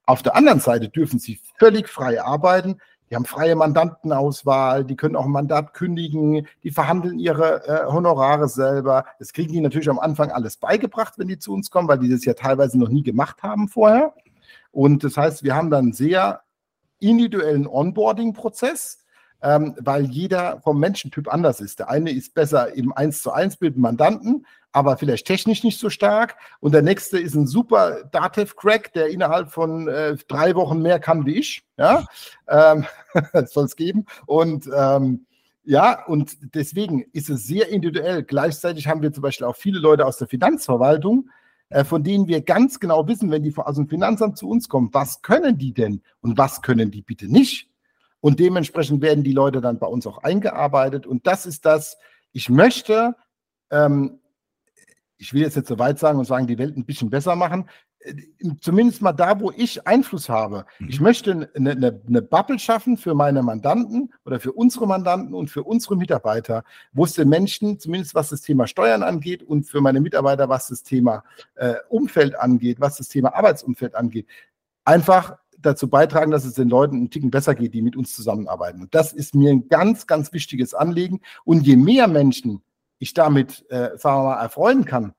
[0.06, 2.77] Auf der anderen Seite dürfen sie völlig frei arbeiten.
[3.10, 8.47] Die haben freie Mandantenauswahl, die können auch ein Mandat kündigen, die verhandeln ihre äh, Honorare
[8.47, 9.06] selber.
[9.19, 12.10] Das kriegen die natürlich am Anfang alles beigebracht, wenn die zu uns kommen, weil die
[12.10, 14.13] das ja teilweise noch nie gemacht haben vorher.
[14.71, 16.41] Und das heißt, wir haben dann sehr
[16.99, 18.99] individuellen Onboarding-Prozess,
[19.41, 21.79] ähm, weil jeder vom Menschentyp anders ist.
[21.79, 25.79] Der eine ist besser im 1 zu 1 Bild mit Mandanten, aber vielleicht technisch nicht
[25.79, 26.38] so stark.
[26.60, 31.25] Und der nächste ist ein super Datev-Crack, der innerhalb von äh, drei Wochen mehr kann
[31.25, 31.63] wie ich.
[31.77, 32.05] Ja,
[32.47, 32.86] ähm,
[33.45, 34.05] soll es geben.
[34.25, 35.25] Und ähm,
[35.63, 38.23] ja, und deswegen ist es sehr individuell.
[38.23, 41.29] Gleichzeitig haben wir zum Beispiel auch viele Leute aus der Finanzverwaltung,
[41.86, 45.21] von denen wir ganz genau wissen, wenn die aus dem Finanzamt zu uns kommen, was
[45.21, 47.69] können die denn und was können die bitte nicht.
[48.19, 51.07] Und dementsprechend werden die Leute dann bei uns auch eingearbeitet.
[51.07, 51.97] Und das ist das,
[52.31, 53.15] ich möchte,
[53.71, 54.19] ähm,
[55.17, 57.69] ich will jetzt nicht so weit sagen und sagen, die Welt ein bisschen besser machen.
[58.61, 60.65] Zumindest mal da, wo ich Einfluss habe.
[60.79, 60.89] Mhm.
[60.89, 65.49] Ich möchte eine, eine, eine, Bubble schaffen für meine Mandanten oder für unsere Mandanten und
[65.49, 69.81] für unsere Mitarbeiter, wo es den Menschen, zumindest was das Thema Steuern angeht und für
[69.81, 71.23] meine Mitarbeiter, was das Thema
[71.55, 74.27] äh, Umfeld angeht, was das Thema Arbeitsumfeld angeht,
[74.83, 78.81] einfach dazu beitragen, dass es den Leuten einen Ticken besser geht, die mit uns zusammenarbeiten.
[78.81, 81.21] Und das ist mir ein ganz, ganz wichtiges Anliegen.
[81.43, 82.61] Und je mehr Menschen
[83.01, 85.13] ich damit, äh, sagen wir mal, erfreuen kann,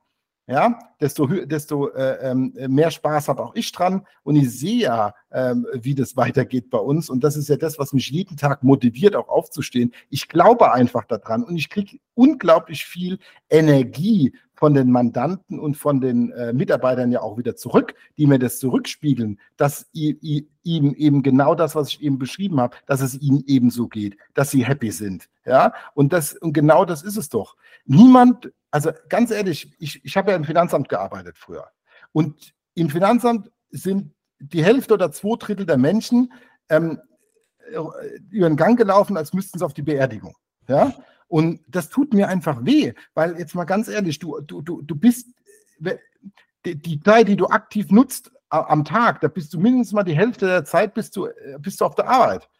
[0.52, 4.06] ja, desto, desto äh, ähm, mehr Spaß habe auch ich dran.
[4.22, 7.08] Und ich sehe ja, ähm, wie das weitergeht bei uns.
[7.08, 9.94] Und das ist ja das, was mich jeden Tag motiviert, auch aufzustehen.
[10.10, 16.00] Ich glaube einfach daran und ich kriege unglaublich viel Energie von den Mandanten und von
[16.00, 21.56] den äh, Mitarbeitern ja auch wieder zurück, die mir das zurückspiegeln, dass ihm eben genau
[21.56, 25.28] das, was ich eben beschrieben habe, dass es ihnen ebenso geht, dass sie happy sind.
[25.44, 27.56] Ja, und das, und genau das ist es doch.
[27.86, 31.66] Niemand, also ganz ehrlich, ich, ich habe ja im Finanzamt gearbeitet früher.
[32.12, 36.32] Und im Finanzamt sind die Hälfte oder zwei Drittel der Menschen
[36.68, 37.00] ähm,
[37.72, 37.80] äh,
[38.30, 40.36] über den Gang gelaufen, als müssten sie auf die Beerdigung.
[40.68, 40.92] Ja,
[41.32, 44.94] und das tut mir einfach weh, weil jetzt mal ganz ehrlich, du, du, du, du
[44.94, 45.28] bist,
[46.66, 50.44] die, Zeit, die du aktiv nutzt am Tag, da bist du mindestens mal die Hälfte
[50.44, 52.50] der Zeit bist du, äh, bist du auf der Arbeit.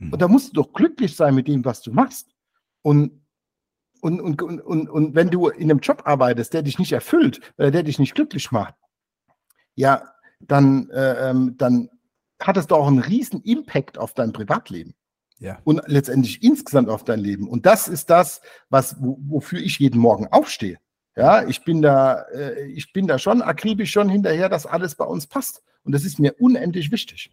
[0.00, 0.12] Hm.
[0.12, 2.34] Und da musst du doch glücklich sein mit dem, was du machst.
[2.82, 3.24] Und,
[4.00, 7.70] und, und, und, und wenn du in einem Job arbeitest, der dich nicht erfüllt, oder
[7.70, 8.74] der dich nicht glücklich macht,
[9.76, 10.02] ja,
[10.40, 11.90] dann, äh, ähm, dann
[12.42, 14.95] hat es doch auch einen riesen Impact auf dein Privatleben.
[15.38, 15.58] Ja.
[15.64, 17.48] Und letztendlich insgesamt auf dein Leben.
[17.48, 20.78] Und das ist das, was, wofür ich jeden Morgen aufstehe.
[21.14, 25.04] Ja, ich bin da, äh, ich bin da schon akribisch schon hinterher, dass alles bei
[25.04, 25.62] uns passt.
[25.82, 27.30] Und das ist mir unendlich wichtig.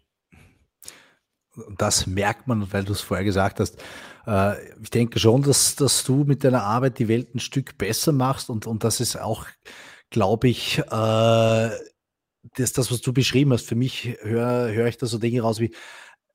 [1.78, 3.82] Das merkt man, weil du es vorher gesagt hast.
[4.26, 8.12] Äh, ich denke schon, dass, dass du mit deiner Arbeit die Welt ein Stück besser
[8.12, 9.46] machst und, und das ist auch,
[10.10, 11.70] glaube ich, äh,
[12.56, 13.68] das, das, was du beschrieben hast.
[13.68, 15.74] Für mich höre hör ich da so Dinge raus wie,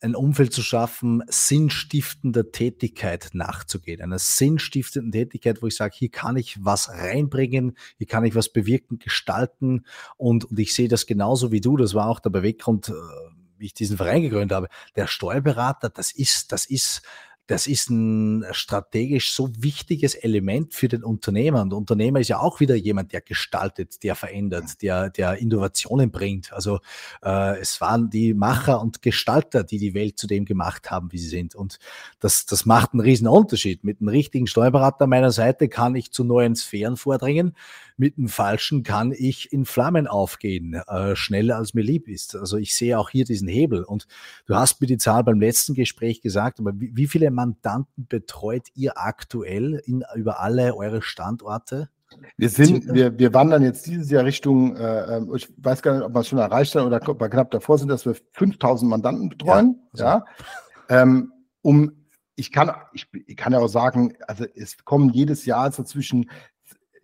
[0.01, 4.01] ein Umfeld zu schaffen, sinnstiftender Tätigkeit nachzugehen.
[4.01, 8.53] Einer sinnstiftenden Tätigkeit, wo ich sage, hier kann ich was reinbringen, hier kann ich was
[8.53, 9.85] bewirken, gestalten.
[10.17, 11.77] Und, und ich sehe das genauso wie du.
[11.77, 12.93] Das war auch der Beweggrund, äh,
[13.57, 14.69] wie ich diesen Verein gegründet habe.
[14.97, 17.03] Der Steuerberater, das ist, das ist
[17.49, 21.63] das ist ein strategisch so wichtiges Element für den Unternehmer.
[21.63, 26.11] Und der Unternehmer ist ja auch wieder jemand, der gestaltet, der verändert, der, der Innovationen
[26.11, 26.53] bringt.
[26.53, 26.81] Also
[27.25, 31.19] äh, es waren die Macher und Gestalter, die die Welt zu dem gemacht haben, wie
[31.19, 31.55] sie sind.
[31.55, 31.79] Und
[32.21, 33.83] das, das macht einen riesen Unterschied.
[33.83, 37.55] Mit einem richtigen Steuerberater an meiner Seite kann ich zu neuen Sphären vordringen
[37.99, 42.37] mit dem Falschen kann ich in Flammen aufgehen, äh, schneller als mir lieb ist.
[42.37, 43.83] Also ich sehe auch hier diesen Hebel.
[43.83, 44.07] Und
[44.47, 48.69] du hast mir die Zahl beim letzten Gespräch gesagt, aber wie, wie viele Mandanten betreut
[48.75, 51.89] ihr aktuell in, über alle eure Standorte?
[52.37, 56.05] Wir sind, wir, wir wandern jetzt dieses Jahr Richtung, äh, ähm, ich weiß gar nicht,
[56.05, 59.81] ob wir es schon erreicht haben oder knapp davor sind, dass wir 5000 Mandanten betreuen.
[59.95, 60.05] Ja, also.
[60.05, 61.03] ja.
[61.03, 61.33] Ähm,
[61.63, 61.93] um,
[62.37, 66.31] ich kann, ich, ich, kann ja auch sagen, also es kommen jedes Jahr so zwischen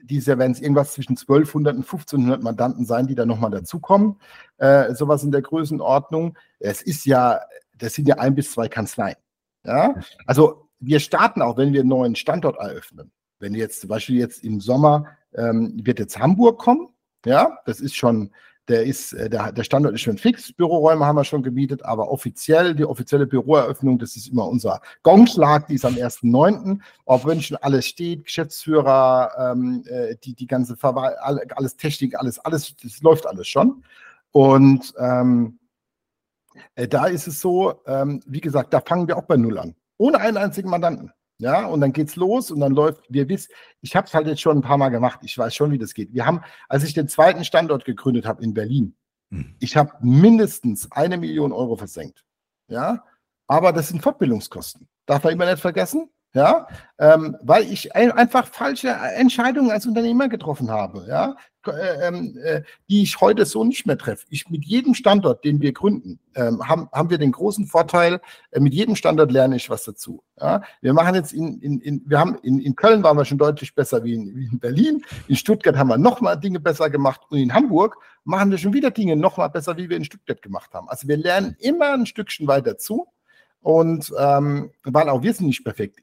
[0.06, 4.20] dieses Jahr werden es irgendwas zwischen 1200 und 1500 Mandanten sein, die da nochmal dazukommen.
[4.58, 6.36] Äh, sowas in der Größenordnung.
[6.58, 7.40] Es ist ja,
[7.76, 9.16] das sind ja ein bis zwei Kanzleien.
[9.64, 9.94] Ja,
[10.26, 13.10] also wir starten auch, wenn wir einen neuen Standort eröffnen.
[13.38, 16.88] Wenn jetzt zum Beispiel jetzt im Sommer ähm, wird jetzt Hamburg kommen.
[17.24, 18.30] Ja, das ist schon
[18.68, 20.52] der ist, äh, der, der Standort ist schon fix.
[20.52, 25.66] Büroräume haben wir schon gemietet, aber offiziell, die offizielle Büroeröffnung, das ist immer unser Gongschlag,
[25.66, 26.80] die ist am 1.9.
[27.04, 32.38] Ob wenn schon alles steht, Geschäftsführer, ähm, äh, die, die ganze Verwaltung, alles Technik, alles,
[32.38, 33.84] alles, das läuft alles schon.
[34.32, 35.58] Und ähm,
[36.74, 39.74] äh, da ist es so, ähm, wie gesagt, da fangen wir auch bei Null an.
[39.98, 41.12] Ohne einen einzigen Mandanten.
[41.38, 44.40] Ja, und dann geht's los und dann läuft, wir wissen, ich habe es halt jetzt
[44.40, 46.14] schon ein paar Mal gemacht, ich weiß schon, wie das geht.
[46.14, 48.94] Wir haben, als ich den zweiten Standort gegründet habe in Berlin,
[49.30, 49.56] hm.
[49.58, 52.24] ich habe mindestens eine Million Euro versenkt.
[52.68, 53.04] Ja,
[53.48, 54.88] aber das sind Fortbildungskosten.
[55.06, 56.08] Darf man immer nicht vergessen.
[56.34, 56.66] Ja,
[56.98, 62.62] ähm, weil ich ein, einfach falsche Entscheidungen als Unternehmer getroffen habe, ja, äh, ähm, äh,
[62.90, 64.26] die ich heute so nicht mehr treffe.
[64.30, 68.20] Ich mit jedem Standort, den wir gründen, ähm, haben, haben wir den großen Vorteil,
[68.50, 70.24] äh, mit jedem Standort lerne ich was dazu.
[70.40, 70.62] Ja?
[70.80, 73.72] Wir machen jetzt in, in, in wir haben in, in Köln waren wir schon deutlich
[73.74, 75.04] besser wie in, wie in Berlin.
[75.28, 78.90] In Stuttgart haben wir nochmal Dinge besser gemacht und in Hamburg machen wir schon wieder
[78.90, 80.88] Dinge nochmal besser, wie wir in Stuttgart gemacht haben.
[80.88, 83.06] Also wir lernen immer ein Stückchen weiter zu.
[83.60, 86.00] Und ähm, weil auch wir sind nicht perfekt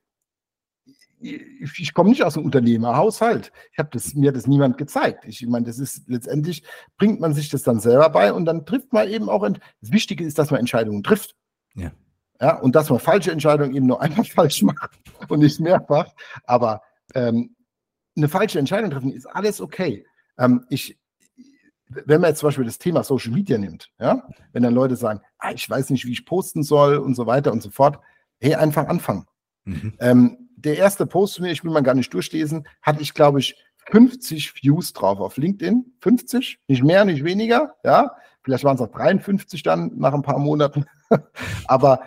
[1.22, 3.52] ich, ich komme nicht aus einem Unternehmerhaushalt.
[3.72, 5.26] Ich habe das, mir das niemand gezeigt.
[5.26, 6.64] Ich, ich meine, das ist letztendlich
[6.98, 9.48] bringt man sich das dann selber bei und dann trifft man eben auch.
[9.82, 11.36] Das Wichtige ist, dass man Entscheidungen trifft.
[11.76, 11.92] Ja.
[12.40, 16.12] Ja, und dass man falsche Entscheidungen eben nur einmal falsch macht und nicht mehrfach.
[16.44, 16.82] Aber
[17.14, 17.56] ähm,
[18.18, 20.06] eine falsche Entscheidung treffen ist alles okay.
[20.40, 20.98] Ähm, ich,
[21.88, 25.22] wenn man jetzt zum Beispiel das Thema Social Media nimmt, ja, wenn dann Leute sagen,
[25.38, 28.00] ah, ich weiß nicht, wie ich posten soll und so weiter und so fort,
[28.40, 29.26] hey, einfach anfangen.
[29.66, 29.94] Mhm.
[30.00, 33.40] Ähm, der erste Post zu mir, ich will mal gar nicht durchlesen, hatte ich, glaube
[33.40, 33.56] ich,
[33.90, 35.94] 50 Views drauf auf LinkedIn.
[36.02, 37.76] 50, nicht mehr, nicht weniger.
[37.84, 40.86] Ja, vielleicht waren es auch 53 dann nach ein paar Monaten.
[41.68, 42.02] Aber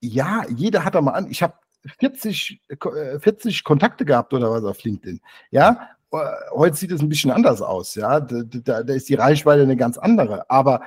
[0.00, 1.30] ja, jeder hat da mal an.
[1.30, 1.54] Ich habe
[2.00, 2.60] 40,
[3.20, 5.20] 40 Kontakte gehabt oder was auf LinkedIn.
[5.50, 5.90] Ja,
[6.52, 7.94] heute sieht es ein bisschen anders aus.
[7.94, 10.50] Ja, da, da, da ist die Reichweite eine ganz andere.
[10.50, 10.82] Aber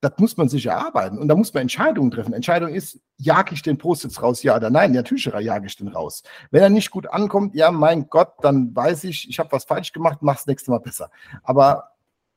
[0.00, 2.32] das muss man sich erarbeiten und da muss man Entscheidungen treffen.
[2.32, 4.92] Entscheidung ist, jage ich den Post jetzt raus, ja oder nein?
[4.92, 6.22] Natürlich jage ich den raus.
[6.50, 9.92] Wenn er nicht gut ankommt, ja, mein Gott, dann weiß ich, ich habe was falsch
[9.92, 11.10] gemacht, mach das nächste Mal besser.
[11.42, 11.90] Aber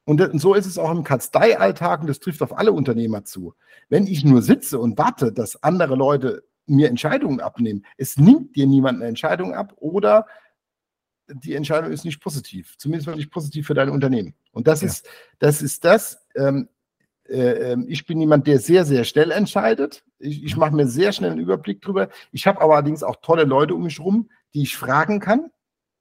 [0.06, 3.54] und so ist es auch im Kanzleialltag und das trifft auf alle Unternehmer zu.
[3.88, 8.68] Wenn ich nur sitze und warte, dass andere Leute mir Entscheidungen abnehmen, es nimmt dir
[8.68, 10.28] niemand eine Entscheidung ab oder
[11.30, 14.34] die Entscheidung ist nicht positiv, zumindest nicht positiv für dein Unternehmen.
[14.52, 14.88] Und das ja.
[14.88, 15.08] ist
[15.40, 16.68] das, ist das ähm,
[17.30, 20.04] äh, ähm, ich bin jemand, der sehr, sehr schnell entscheidet.
[20.20, 22.10] Ich, ich mache mir sehr schnell einen Überblick drüber.
[22.32, 25.50] Ich habe allerdings auch tolle Leute um mich rum, die ich fragen kann,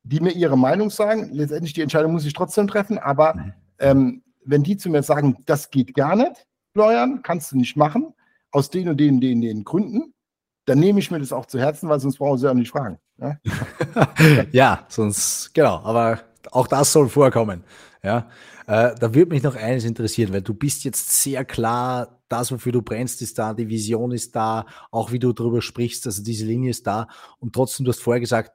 [0.03, 1.31] die mir ihre Meinung sagen.
[1.33, 3.53] Letztendlich die Entscheidung muss ich trotzdem treffen, aber mhm.
[3.79, 8.15] ähm, wenn die zu mir sagen, das geht gar nicht, Florian, kannst du nicht machen,
[8.51, 10.15] aus den und den, den, den Gründen,
[10.65, 12.99] dann nehme ich mir das auch zu Herzen, weil sonst brauchen sie ja nicht fragen.
[13.19, 13.37] Ja,
[14.53, 16.21] ja sonst, genau, aber
[16.51, 17.65] auch das soll vorkommen.
[18.05, 18.29] Ja,
[18.67, 22.73] äh, da würde mich noch eines interessieren, weil du bist jetzt sehr klar, das, wofür
[22.73, 26.45] du brennst, ist da, die Vision ist da, auch wie du darüber sprichst, also diese
[26.45, 27.07] Linie ist da.
[27.39, 28.53] Und trotzdem, du hast vorher gesagt,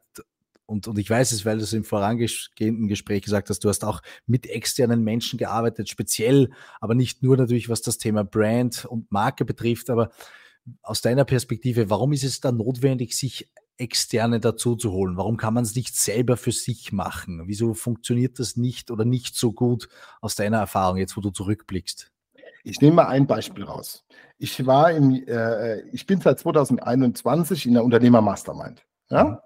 [0.66, 3.86] und, und ich weiß es, weil du es im vorangehenden Gespräch gesagt hast, du hast
[3.86, 6.50] auch mit externen Menschen gearbeitet, speziell,
[6.82, 10.12] aber nicht nur natürlich, was das Thema Brand und Marke betrifft, aber
[10.82, 15.18] aus deiner Perspektive, warum ist es da notwendig, sich Externe dazu zu holen?
[15.18, 17.44] Warum kann man es nicht selber für sich machen?
[17.46, 19.90] Wieso funktioniert das nicht oder nicht so gut
[20.22, 22.12] aus deiner Erfahrung, jetzt wo du zurückblickst?
[22.64, 24.06] Ich nehme mal ein Beispiel raus.
[24.38, 28.86] Ich war im, äh, ich bin seit 2021 in der Unternehmer Mastermind.
[29.10, 29.24] Ja?
[29.24, 29.38] Mhm.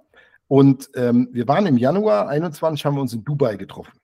[0.48, 4.01] Und ähm, wir waren im Januar 21 haben wir uns in Dubai getroffen.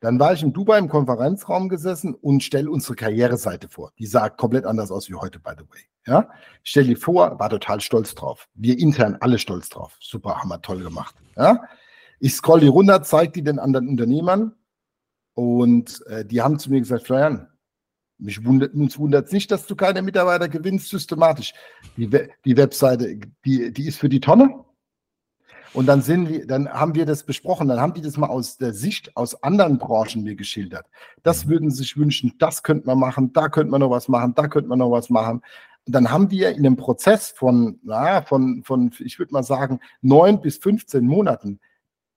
[0.00, 3.92] Dann war ich in Dubai im Konferenzraum gesessen und stelle unsere Karriereseite vor.
[3.98, 5.80] Die sah komplett anders aus wie heute, by the way.
[6.06, 6.28] Ja,
[6.62, 8.48] stell dir vor, war total stolz drauf.
[8.54, 9.96] Wir intern alle stolz drauf.
[10.00, 11.14] Super, haben wir toll gemacht.
[11.36, 11.62] Ja,
[12.20, 14.54] ich scroll die runter, zeige die den anderen Unternehmern
[15.34, 17.48] und äh, die haben zu mir gesagt, Florian,
[18.18, 21.54] mich wundert, uns wundert es nicht, dass du keine Mitarbeiter gewinnst systematisch.
[21.96, 22.08] Die,
[22.44, 24.64] die Webseite, die, die ist für die Tonne.
[25.74, 28.56] Und dann sind wir, dann haben wir das besprochen, dann haben die das mal aus
[28.56, 30.86] der Sicht aus anderen Branchen mir geschildert.
[31.22, 31.50] Das mhm.
[31.50, 34.48] würden sie sich wünschen, das könnte man machen, da könnte man noch was machen, da
[34.48, 35.42] könnte man noch was machen.
[35.86, 39.80] Und dann haben wir in einem Prozess von, na, von, von, ich würde mal sagen,
[40.02, 41.60] neun bis 15 Monaten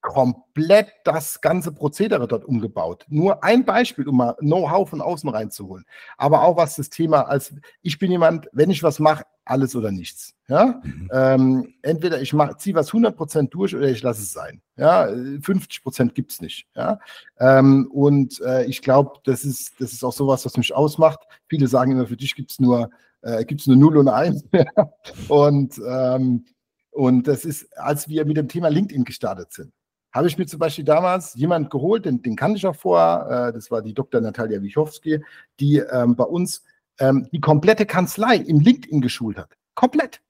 [0.02, 3.06] komplett das ganze Prozedere dort umgebaut.
[3.08, 5.86] Nur ein Beispiel, um mal Know-how von außen reinzuholen.
[6.18, 9.92] Aber auch was das Thema als, ich bin jemand, wenn ich was mache, alles oder
[9.92, 10.34] nichts.
[10.48, 10.82] Ja?
[10.84, 11.10] Mhm.
[11.14, 14.62] Ähm, entweder ich ziehe was 100% durch oder ich lasse es sein.
[14.76, 15.06] Ja?
[15.06, 16.68] 50% gibt es nicht.
[16.76, 17.00] Ja?
[17.40, 21.20] Ähm, und äh, ich glaube, das ist, das ist auch sowas, was mich ausmacht.
[21.48, 22.90] Viele sagen immer, für dich gibt es nur,
[23.22, 24.46] äh, gibt's nur 0 und 1.
[25.28, 26.46] und, ähm,
[26.90, 29.72] und das ist, als wir mit dem Thema LinkedIn gestartet sind
[30.12, 33.54] habe ich mir zum Beispiel damals jemand geholt, den, den kannte ich auch vorher, äh,
[33.54, 34.22] das war die Dr.
[34.22, 35.24] Natalia Wichowski,
[35.60, 36.64] die ähm, bei uns
[37.00, 39.58] ähm, die komplette Kanzlei im LinkedIn geschult hat.
[39.76, 40.22] Komplett.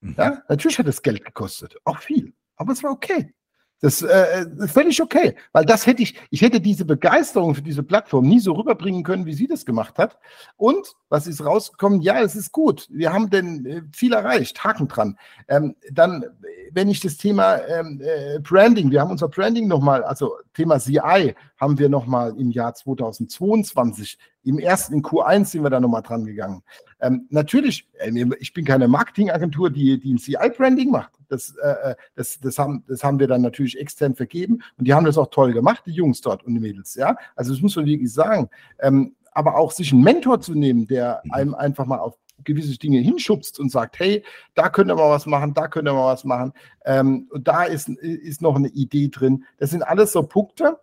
[0.00, 0.14] Mhm.
[0.18, 3.32] Ja, natürlich hat es Geld gekostet, auch viel, aber es war okay.
[3.80, 7.82] Das äh, ist völlig okay, weil das hätte ich, ich hätte diese Begeisterung für diese
[7.82, 10.18] Plattform nie so rüberbringen können, wie sie das gemacht hat.
[10.56, 12.00] Und was ist rausgekommen?
[12.00, 12.88] Ja, es ist gut.
[12.90, 15.16] Wir haben den äh, Ziel erreicht, Haken dran.
[15.48, 16.24] Ähm, dann
[16.72, 21.34] wenn ich das Thema ähm, äh, Branding, wir haben unser Branding nochmal, also Thema CI
[21.58, 26.24] haben wir nochmal im Jahr 2022, im ersten, in Q1 sind wir da nochmal dran
[26.24, 26.62] gegangen.
[27.00, 31.12] Ähm, natürlich, äh, ich bin keine Marketingagentur, die, die ein CI-Branding macht.
[31.28, 34.94] Das, äh, äh, das, das, haben, das haben wir dann natürlich extern vergeben und die
[34.94, 36.94] haben das auch toll gemacht, die Jungs dort und die Mädels.
[36.94, 37.16] Ja?
[37.36, 38.48] Also das muss man wirklich sagen.
[38.78, 42.98] Ähm, aber auch sich einen Mentor zu nehmen, der einem einfach mal auf gewisse Dinge
[42.98, 46.24] hinschubst und sagt, hey, da könnt ihr mal was machen, da könnt ihr mal was
[46.24, 46.52] machen.
[46.84, 49.44] Ähm, und da ist, ist noch eine Idee drin.
[49.58, 50.78] Das sind alles so Punkte,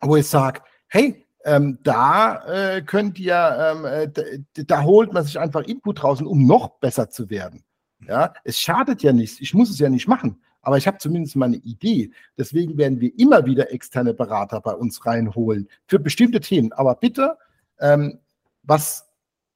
[0.00, 5.38] wo ich sage, hey, ähm, da äh, könnt ihr, ähm, äh, da, holt man sich
[5.38, 7.62] einfach Input raus, um noch besser zu werden.
[8.06, 9.40] Ja, es schadet ja nichts.
[9.40, 12.10] Ich muss es ja nicht machen, aber ich habe zumindest mal eine Idee.
[12.36, 16.72] Deswegen werden wir immer wieder externe Berater bei uns reinholen für bestimmte Themen.
[16.72, 17.36] Aber bitte,
[17.78, 18.18] ähm,
[18.64, 19.06] was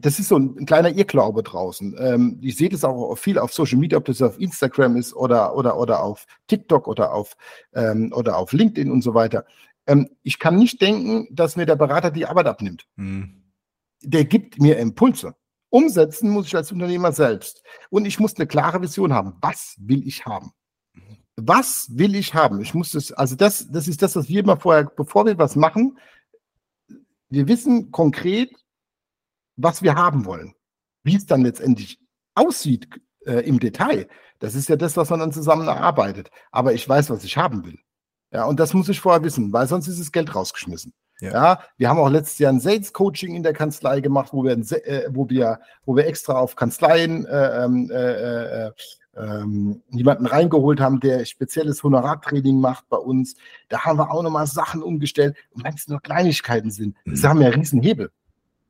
[0.00, 1.94] das ist so ein, ein kleiner Irrglaube draußen.
[1.98, 5.54] Ähm, ich sehe das auch viel auf Social Media, ob das auf Instagram ist oder,
[5.54, 7.36] oder, oder auf TikTok oder auf,
[7.74, 9.44] ähm, oder auf LinkedIn und so weiter.
[9.90, 12.86] Ähm, ich kann nicht denken, dass mir der Berater die Arbeit abnimmt.
[12.94, 13.42] Mhm.
[14.02, 15.34] Der gibt mir Impulse.
[15.68, 17.62] Umsetzen muss ich als Unternehmer selbst.
[17.90, 19.34] Und ich muss eine klare Vision haben.
[19.40, 20.52] Was will ich haben?
[21.36, 22.60] Was will ich haben?
[22.60, 25.56] Ich muss das, also das, das ist das, was wir immer vorher, bevor wir was
[25.56, 25.98] machen,
[27.28, 28.50] wir wissen konkret,
[29.56, 30.54] was wir haben wollen.
[31.02, 31.98] Wie es dann letztendlich
[32.34, 32.88] aussieht
[33.26, 36.30] äh, im Detail, das ist ja das, was man dann zusammen erarbeitet.
[36.52, 37.78] Aber ich weiß, was ich haben will.
[38.32, 40.92] Ja, und das muss ich vorher wissen, weil sonst ist das Geld rausgeschmissen.
[41.20, 41.32] Ja.
[41.32, 41.60] ja.
[41.76, 45.08] wir haben auch letztes Jahr ein Sales Coaching in der Kanzlei gemacht, wo wir, äh,
[45.10, 48.72] wo wir, wo wir extra auf Kanzleien äh, ähm, äh, äh,
[49.16, 53.34] ähm, jemanden reingeholt haben, der spezielles Honorartraining macht bei uns.
[53.68, 55.36] Da haben wir auch nochmal Sachen umgestellt.
[55.50, 57.10] Und wenn es nur Kleinigkeiten sind, mhm.
[57.12, 58.10] das haben ja Riesenhebel.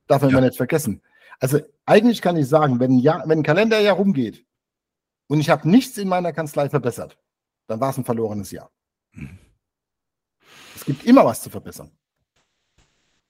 [0.06, 0.40] Darf man ja.
[0.40, 1.02] nicht vergessen.
[1.38, 4.44] Also eigentlich kann ich sagen, wenn ein, Jahr, wenn ein Kalenderjahr rumgeht
[5.28, 7.16] und ich habe nichts in meiner Kanzlei verbessert,
[7.66, 8.70] dann war es ein verlorenes Jahr.
[9.12, 9.38] Mhm.
[10.80, 11.90] Es gibt immer was zu verbessern.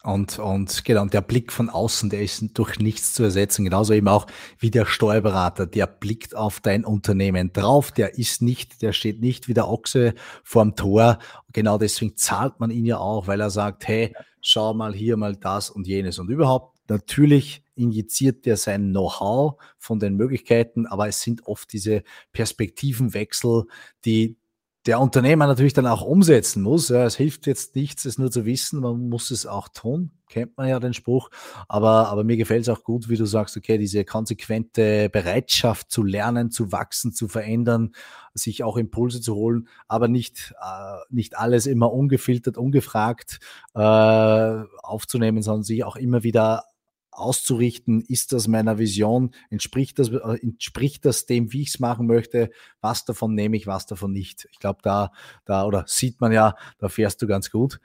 [0.04, 3.64] Und, und genau, und der Blick von außen, der ist durch nichts zu ersetzen.
[3.64, 4.28] Genauso eben auch
[4.60, 9.48] wie der Steuerberater, der blickt auf dein Unternehmen drauf, der ist nicht, der steht nicht
[9.48, 11.18] wie der Ochse vorm Tor.
[11.52, 15.34] Genau deswegen zahlt man ihn ja auch, weil er sagt, hey, schau mal hier mal
[15.34, 16.78] das und jenes und überhaupt.
[16.88, 23.64] Natürlich injiziert der sein Know-how von den Möglichkeiten, aber es sind oft diese Perspektivenwechsel,
[24.04, 24.39] die
[24.86, 26.88] der Unternehmer natürlich dann auch umsetzen muss.
[26.88, 30.56] Ja, es hilft jetzt nichts, es nur zu wissen, man muss es auch tun, kennt
[30.56, 31.28] man ja den Spruch.
[31.68, 36.02] Aber, aber mir gefällt es auch gut, wie du sagst, okay, diese konsequente Bereitschaft zu
[36.02, 37.92] lernen, zu wachsen, zu verändern,
[38.32, 43.38] sich auch Impulse zu holen, aber nicht, äh, nicht alles immer ungefiltert, ungefragt
[43.74, 46.64] äh, aufzunehmen, sondern sich auch immer wieder
[47.12, 52.06] auszurichten, ist das meiner Vision, entspricht das, äh, entspricht das dem, wie ich es machen
[52.06, 52.50] möchte,
[52.80, 54.48] was davon nehme ich, was davon nicht.
[54.52, 55.12] Ich glaube, da,
[55.44, 57.80] da, oder sieht man ja, da fährst du ganz gut.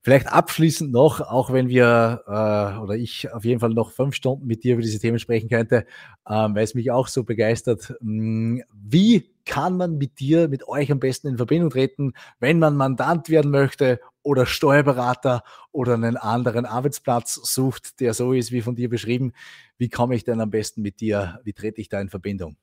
[0.00, 4.46] Vielleicht abschließend noch, auch wenn wir äh, oder ich auf jeden Fall noch fünf Stunden
[4.46, 5.86] mit dir über diese Themen sprechen könnte,
[6.28, 7.94] ähm, weil es mich auch so begeistert.
[8.00, 12.76] Hm, wie kann man mit dir, mit euch am besten in Verbindung treten, wenn man
[12.76, 13.98] Mandant werden möchte
[14.28, 19.32] oder Steuerberater oder einen anderen Arbeitsplatz sucht, der so ist wie von dir beschrieben?
[19.78, 21.40] Wie komme ich denn am besten mit dir?
[21.44, 22.56] Wie trete ich da in Verbindung?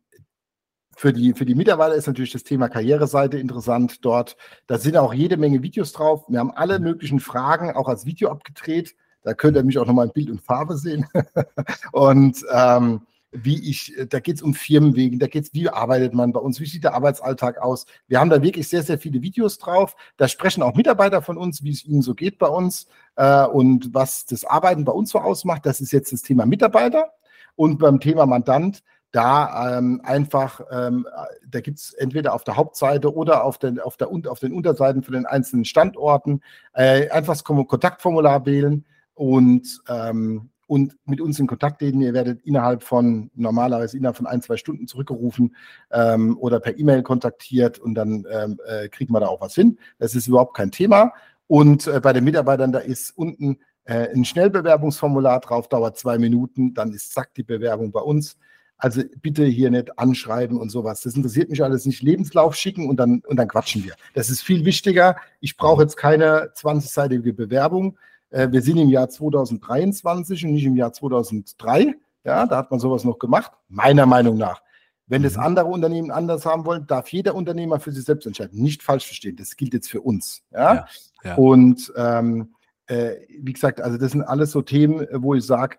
[0.95, 4.35] für die, für die Mitarbeiter ist natürlich das Thema Karriereseite interessant dort.
[4.65, 6.25] Da sind auch jede Menge Videos drauf.
[6.27, 8.95] Wir haben alle möglichen Fragen auch als Video abgedreht.
[9.21, 11.05] Da könnt ihr mich auch nochmal in Bild und Farbe sehen.
[11.91, 16.31] und ähm, wie ich, da geht es um Firmenwegen, da geht es, wie arbeitet man
[16.31, 17.85] bei uns, wie sieht der Arbeitsalltag aus.
[18.07, 19.95] Wir haben da wirklich sehr, sehr viele Videos drauf.
[20.15, 23.93] Da sprechen auch Mitarbeiter von uns, wie es ihnen so geht bei uns äh, und
[23.93, 25.65] was das Arbeiten bei uns so ausmacht.
[25.65, 27.11] Das ist jetzt das Thema Mitarbeiter.
[27.57, 31.05] Und beim Thema Mandant, da ähm, einfach, ähm,
[31.49, 35.03] da gibt es entweder auf der Hauptseite oder auf den, auf, der, auf den Unterseiten
[35.03, 36.41] von den einzelnen Standorten
[36.73, 38.85] äh, einfach das Kontaktformular wählen
[39.15, 42.01] und ähm, und mit uns in Kontakt treten.
[42.01, 45.55] Ihr werdet innerhalb von, normalerweise innerhalb von ein, zwei Stunden zurückgerufen
[45.91, 49.79] ähm, oder per E-Mail kontaktiert und dann ähm, äh, kriegen wir da auch was hin.
[49.97, 51.13] Das ist überhaupt kein Thema.
[51.47, 56.73] Und äh, bei den Mitarbeitern, da ist unten äh, ein Schnellbewerbungsformular drauf, dauert zwei Minuten,
[56.73, 58.37] dann ist zack die Bewerbung bei uns.
[58.77, 61.01] Also bitte hier nicht anschreiben und sowas.
[61.01, 62.03] Das interessiert mich alles nicht.
[62.03, 63.93] Lebenslauf schicken und dann, und dann quatschen wir.
[64.13, 65.15] Das ist viel wichtiger.
[65.39, 67.97] Ich brauche jetzt keine 20-seitige Bewerbung
[68.29, 71.95] Äh, wir sind im Jahr 2023 und nicht im Jahr 2003.
[72.25, 74.61] Ja, da hat man sowas noch gemacht, meiner Meinung nach.
[75.07, 75.43] Wenn das mhm.
[75.43, 78.61] andere Unternehmen anders haben wollen, darf jeder Unternehmer für sich selbst entscheiden.
[78.61, 80.43] Nicht falsch verstehen, das gilt jetzt für uns.
[80.51, 80.73] Ja?
[80.75, 80.87] ja,
[81.23, 81.35] ja.
[81.35, 82.56] Und ähm, äh,
[82.87, 85.77] wie gesagt, also das sind alles so Themen, wo ich sage,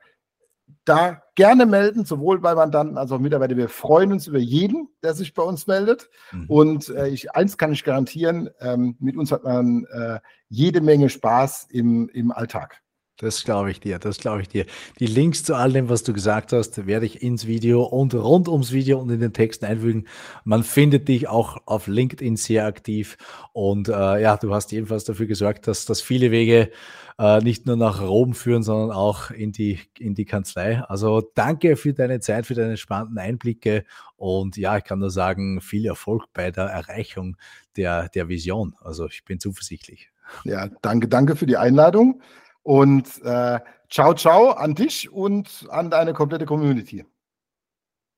[0.85, 3.59] da gerne melden, sowohl bei Mandanten als auch Mitarbeitern.
[3.59, 6.09] Wir freuen uns über jeden, der sich bei uns meldet.
[6.33, 6.45] Mhm.
[6.49, 11.11] Und äh, ich, eins kann ich garantieren, ähm, mit uns hat man äh, jede Menge
[11.11, 12.81] Spaß im, im Alltag.
[13.21, 14.65] Das glaube ich dir, das glaube ich dir.
[15.01, 18.49] Die Links zu all dem, was du gesagt hast, werde ich ins Video und rund
[18.49, 20.07] ums Video und in den Texten einfügen.
[20.45, 23.19] Man findet dich auch auf LinkedIn sehr aktiv
[23.53, 26.71] und äh, ja, du hast jedenfalls dafür gesorgt, dass, dass viele Wege
[27.19, 30.81] äh, nicht nur nach Rom führen, sondern auch in die, in die Kanzlei.
[30.83, 35.61] Also danke für deine Zeit, für deine spannenden Einblicke und ja, ich kann nur sagen,
[35.61, 37.37] viel Erfolg bei der Erreichung
[37.77, 38.77] der, der Vision.
[38.81, 40.13] Also ich bin zuversichtlich.
[40.45, 42.23] Ja, danke, danke für die Einladung.
[42.69, 47.07] Und äh, ciao, ciao an dich und an deine komplette Community.